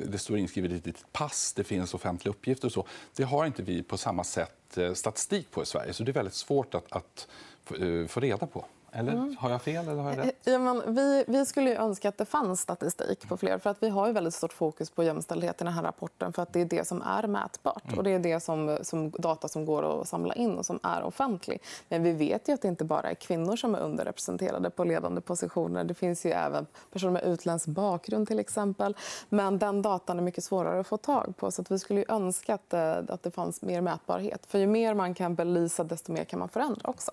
det 0.06 0.18
står 0.18 0.38
inskrivet 0.38 0.72
i 0.72 0.80
ditt 0.80 1.14
pass, 1.14 1.54
det 1.54 1.64
finns 1.64 1.94
offentliga 1.94 2.32
uppgifter 2.32 2.68
och 2.68 2.72
så. 2.72 2.88
Det 3.16 3.24
har 3.24 3.46
inte 3.46 3.64
vi 3.64 3.84
på 3.84 3.98
samma 3.98 4.24
sätt 4.24 4.78
eh, 4.78 4.94
statistik 4.94 5.52
på 5.52 5.64
i 5.64 5.66
Sverige. 5.66 5.94
Så 5.94 6.04
det 6.04 6.12
är 6.12 6.14
väldigt 6.14 6.34
svårt 6.34 6.76
att, 6.76 6.92
att 6.92 7.28
få 7.64 7.76
eh, 7.76 8.22
reda 8.22 8.48
på. 8.48 8.66
Eller 8.98 9.36
har 9.40 9.50
jag 9.50 9.62
fel 9.62 9.88
eller 9.88 10.02
har 10.02 10.10
jag 10.10 10.20
rätt? 10.20 10.36
Ja, 10.44 10.60
men 10.60 10.96
vi, 10.96 11.24
vi 11.28 11.46
skulle 11.46 11.70
ju 11.70 11.76
önska 11.76 12.10
att 12.10 12.18
det 12.18 12.26
fanns 12.26 12.62
statistik 12.62 13.28
på 13.30 13.38
fler. 13.38 13.58
För 13.58 13.70
att 13.70 13.78
Vi 13.84 13.90
har 13.90 14.08
ju 14.08 14.14
väldigt 14.14 14.34
stort 14.34 14.54
fokus 14.54 14.90
på 14.90 15.04
jämställdhet 15.04 15.62
i 15.62 15.64
den 15.64 15.74
här 15.74 15.84
rapporten. 15.84 16.34
för 16.34 16.42
att 16.42 16.54
Det 16.54 16.62
är 16.62 16.66
det 16.66 16.88
som 16.88 17.02
är 17.02 17.28
mätbart. 17.28 17.98
Och 17.98 18.04
Det 18.04 18.12
är 18.12 18.20
det 18.20 18.40
som, 18.40 18.78
som 18.82 19.10
data 19.12 19.48
som 19.48 19.66
går 19.66 20.02
att 20.02 20.08
samla 20.08 20.34
in 20.34 20.58
och 20.58 20.66
som 20.66 20.80
är 20.84 21.04
offentlig. 21.04 21.62
Men 21.90 22.04
vi 22.04 22.12
vet 22.12 22.48
ju 22.50 22.54
att 22.54 22.62
det 22.62 22.68
inte 22.68 22.84
bara 22.86 23.10
är 23.10 23.14
kvinnor 23.16 23.56
som 23.56 23.76
är 23.76 23.80
underrepresenterade 23.80 24.70
på 24.70 24.84
ledande 24.84 25.22
positioner. 25.22 25.84
Det 25.84 25.94
finns 25.94 26.26
ju 26.26 26.32
även 26.32 26.66
personer 26.92 27.12
med 27.14 27.24
utländsk 27.24 27.68
bakgrund. 27.68 28.28
till 28.28 28.40
exempel. 28.40 28.96
Men 29.30 29.60
den 29.60 29.82
datan 29.82 30.18
är 30.18 30.24
mycket 30.24 30.44
svårare 30.44 30.80
att 30.80 30.88
få 30.88 30.98
tag 30.98 31.34
på. 31.38 31.52
Så 31.52 31.62
att 31.62 31.72
vi 31.72 31.80
skulle 31.80 32.00
ju 32.00 32.06
önska 32.10 32.54
att, 32.54 32.74
eh, 32.74 32.92
att 33.10 33.24
det 33.24 33.32
fanns 33.32 33.62
mer 33.62 33.82
mätbarhet. 33.82 34.46
För 34.46 34.58
Ju 34.60 34.68
mer 34.68 34.94
man 34.94 35.14
kan 35.14 35.36
belysa, 35.36 35.84
desto 35.84 36.12
mer 36.12 36.24
kan 36.24 36.40
man 36.40 36.50
förändra. 36.50 36.90
också. 36.90 37.12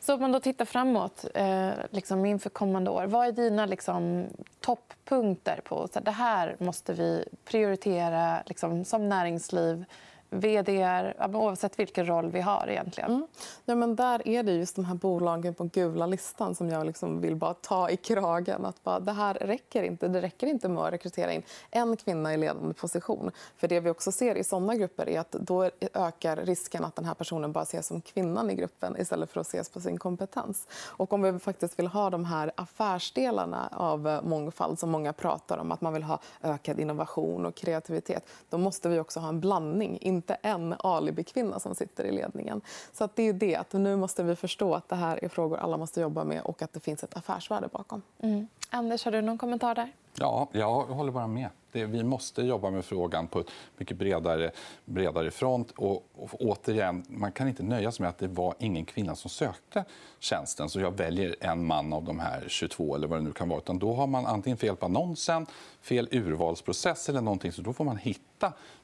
Så 0.00 0.14
om 0.14 0.20
man 0.20 0.32
då 0.32 0.40
tittar 0.40 0.64
framåt 0.72 1.24
eh, 1.34 1.70
liksom 1.90 2.24
inför 2.24 2.50
kommande 2.50 2.90
år, 2.90 3.04
vad 3.06 3.26
är 3.26 3.32
dina 3.32 3.66
liksom, 3.66 4.26
topppunkter? 4.60 5.60
på 5.64 5.88
så 5.88 5.98
här, 5.98 6.04
Det 6.04 6.10
här 6.10 6.56
måste 6.58 6.92
vi 6.92 7.24
prioritera 7.44 8.42
liksom, 8.46 8.84
som 8.84 9.08
näringsliv, 9.08 9.84
vd 10.32 11.14
oavsett 11.34 11.78
vilken 11.78 12.06
roll 12.06 12.30
vi 12.30 12.40
har. 12.40 12.66
egentligen. 12.68 13.10
Mm. 13.10 13.26
Ja, 13.64 13.74
men 13.74 13.96
där 13.96 14.28
är 14.28 14.42
det 14.42 14.52
just 14.52 14.76
de 14.76 14.84
här 14.84 14.94
bolagen 14.94 15.54
på 15.54 15.64
gula 15.64 16.06
listan 16.06 16.54
som 16.54 16.68
jag 16.68 16.86
liksom 16.86 17.20
vill 17.20 17.36
bara 17.36 17.54
ta 17.54 17.90
i 17.90 17.96
kragen. 17.96 18.64
Att 18.64 18.84
bara, 18.84 19.00
det 19.00 19.12
här 19.12 19.34
räcker 19.34 19.82
inte. 19.82 20.08
Det 20.08 20.20
räcker 20.20 20.46
inte 20.46 20.68
med 20.68 20.82
att 20.82 20.92
rekrytera 20.92 21.32
in 21.32 21.42
en 21.70 21.96
kvinna 21.96 22.34
i 22.34 22.36
ledande 22.36 22.74
position. 22.74 23.30
För 23.56 23.68
Det 23.68 23.80
vi 23.80 23.90
också 23.90 24.12
ser 24.12 24.34
i 24.34 24.44
såna 24.44 24.76
grupper 24.76 25.08
är 25.08 25.20
att 25.20 25.32
då 25.32 25.70
ökar 25.94 26.36
risken 26.36 26.84
att 26.84 26.96
den 26.96 27.04
här 27.04 27.14
personen 27.14 27.52
bara 27.52 27.64
ses 27.64 27.86
som 27.86 28.00
kvinnan 28.00 28.50
i 28.50 28.54
gruppen 28.54 28.96
istället 29.00 29.30
för 29.30 29.40
att 29.40 29.46
ses 29.46 29.68
på 29.68 29.80
sin 29.80 29.98
kompetens. 29.98 30.68
Och 30.84 31.12
Om 31.12 31.22
vi 31.22 31.38
faktiskt 31.38 31.78
vill 31.78 31.86
ha 31.86 32.10
de 32.10 32.24
här 32.24 32.52
affärsdelarna 32.54 33.68
av 33.72 34.08
eh, 34.08 34.22
mångfald 34.22 34.78
som 34.78 34.90
många 34.90 35.12
pratar 35.12 35.58
om, 35.58 35.72
att 35.72 35.80
man 35.80 35.92
vill 35.92 36.02
ha 36.02 36.18
ökad 36.42 36.80
innovation 36.80 37.46
och 37.46 37.54
kreativitet, 37.54 38.26
då 38.50 38.58
måste 38.58 38.88
vi 38.88 39.00
också 39.00 39.20
ha 39.20 39.28
en 39.28 39.40
blandning. 39.40 39.98
Inte 40.22 40.34
en 40.42 40.74
alibi-kvinna 40.78 41.60
som 41.60 41.74
sitter 41.74 42.04
i 42.04 42.12
ledningen. 42.12 42.60
Så 42.92 43.04
att 43.04 43.16
det 43.16 43.22
är 43.22 43.32
det. 43.32 43.56
Att 43.56 43.72
nu 43.72 43.96
måste 43.96 44.22
vi 44.22 44.36
förstå 44.36 44.74
att 44.74 44.88
det 44.88 44.96
här 44.96 45.24
är 45.24 45.28
frågor 45.28 45.58
alla 45.58 45.76
måste 45.76 46.00
jobba 46.00 46.24
med 46.24 46.42
och 46.42 46.62
att 46.62 46.72
det 46.72 46.80
finns 46.80 47.04
ett 47.04 47.16
affärsvärde 47.16 47.68
bakom. 47.68 48.02
Mm. 48.20 48.48
Anders, 48.70 49.04
har 49.04 49.12
du 49.12 49.20
någon 49.22 49.38
kommentar 49.38 49.74
där? 49.74 49.92
Ja, 50.14 50.48
jag 50.52 50.82
håller 50.82 51.12
bara 51.12 51.26
med. 51.26 51.48
Det, 51.72 51.84
vi 51.84 52.04
måste 52.04 52.42
jobba 52.42 52.70
med 52.70 52.84
frågan 52.84 53.26
på 53.26 53.40
ett 53.40 53.50
mycket 53.76 53.96
bredare, 53.96 54.50
bredare 54.84 55.30
front. 55.30 55.70
Och, 55.70 56.06
och 56.14 56.30
återigen, 56.40 57.04
man 57.08 57.32
kan 57.32 57.48
inte 57.48 57.62
nöja 57.62 57.92
sig 57.92 58.02
med 58.02 58.10
att 58.10 58.18
det 58.18 58.28
var 58.28 58.54
ingen 58.58 58.84
kvinna 58.84 59.14
som 59.14 59.30
sökte 59.30 59.84
tjänsten 60.18 60.68
så 60.68 60.80
jag 60.80 60.96
väljer 60.96 61.36
en 61.40 61.66
man 61.66 61.92
av 61.92 62.04
de 62.04 62.20
här 62.20 62.44
22. 62.48 62.94
eller 62.94 63.06
vad 63.06 63.18
det 63.18 63.22
nu 63.22 63.32
kan 63.32 63.48
vara. 63.48 63.58
Utan 63.58 63.78
då 63.78 63.94
har 63.94 64.06
man 64.06 64.26
antingen 64.26 64.56
fel 64.56 64.76
på 64.76 64.86
annonsen, 64.86 65.46
fel 65.80 66.08
urvalsprocess 66.10 67.08
eller 67.08 67.20
någonting. 67.20 67.52
Så 67.52 67.62
då 67.62 67.72
får 67.72 67.84
man 67.84 67.96
hitta 67.96 68.31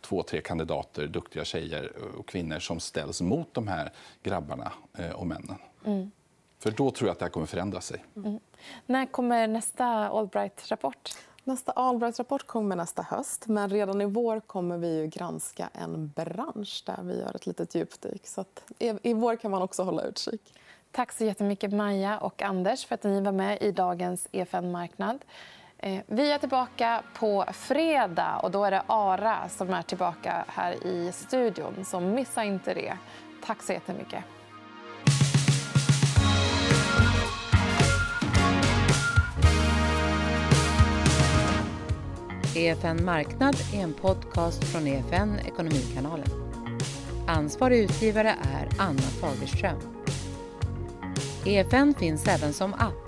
två, 0.01 0.23
tre 0.23 0.41
kandidater, 0.41 1.07
duktiga 1.07 1.45
tjejer 1.45 1.93
och 2.19 2.29
kvinnor 2.29 2.59
som 2.59 2.81
ställs 2.81 3.21
mot 3.21 3.55
de 3.55 3.69
här 3.69 3.93
grabbarna 4.23 4.73
eh, 4.99 5.11
och 5.11 5.27
männen. 5.27 5.59
För 6.59 6.71
då 6.71 6.91
tror 6.91 7.09
jag 7.09 7.13
att 7.13 7.19
det 7.19 7.25
här 7.25 7.31
kommer 7.31 7.47
förändra 7.47 7.81
sig. 7.81 8.05
När 8.87 9.07
kommer 9.07 9.47
nästa 9.47 9.85
Allbright-rapport? 9.85 11.11
Nästa 11.45 11.73
Allbright-rapport 11.73 12.47
kommer 12.47 12.77
nästa 12.77 13.03
höst. 13.03 13.47
Men 13.47 13.71
redan 13.71 14.01
i 14.01 14.05
vår 14.05 14.41
kommer 14.41 14.79
vi 14.79 14.97
ju 14.97 15.07
granska 15.07 15.71
en 15.73 16.09
bransch 16.17 16.83
där 16.87 17.03
vi 17.03 17.19
gör 17.19 17.37
ett 17.37 17.47
litet 17.47 17.75
djupdyk. 17.75 18.27
Så 18.27 18.41
att 18.41 18.63
i, 18.79 18.93
I 19.03 19.13
vår 19.15 19.37
kan 19.37 19.51
man 19.51 19.63
också 19.63 19.83
hålla 19.83 20.03
utkik. 20.03 20.55
Tack 20.91 21.13
så 21.13 21.25
jättemycket, 21.25 21.73
Maja 21.73 22.19
och 22.19 22.43
Anders, 22.43 22.87
för 22.87 22.95
att 22.95 23.03
ni 23.03 23.21
var 23.21 23.33
med 23.33 23.63
i 23.63 23.73
dagens 23.73 24.29
EFN 24.33 24.71
Marknad. 24.71 25.25
Eh, 25.83 26.01
vi 26.07 26.33
är 26.33 26.39
tillbaka 26.39 27.03
på 27.15 27.45
fredag. 27.53 28.37
och 28.37 28.51
Då 28.51 28.65
är 28.65 28.71
det 28.71 28.83
Ara 28.87 29.49
som 29.49 29.71
är 29.71 29.83
tillbaka 29.83 30.45
här 30.49 30.87
i 30.87 31.13
studion. 31.13 31.85
Så 31.85 32.01
missa 32.01 32.45
inte 32.45 32.75
det. 32.75 32.97
Tack 33.47 33.63
så 33.63 33.73
jättemycket. 33.73 34.25
EFN 42.57 43.05
Marknad 43.05 43.57
är 43.75 43.83
en 43.83 43.95
podcast 43.95 44.65
från 44.65 44.87
EFN 44.87 45.39
Ekonomikanalen. 45.47 46.29
Ansvarig 47.27 47.79
utgivare 47.79 48.35
är 48.55 48.69
Anna 48.79 48.99
Fagerström. 48.99 49.79
EFN 51.47 51.95
finns 51.95 52.29
även 52.29 52.53
som 52.53 52.75
app. 52.75 53.08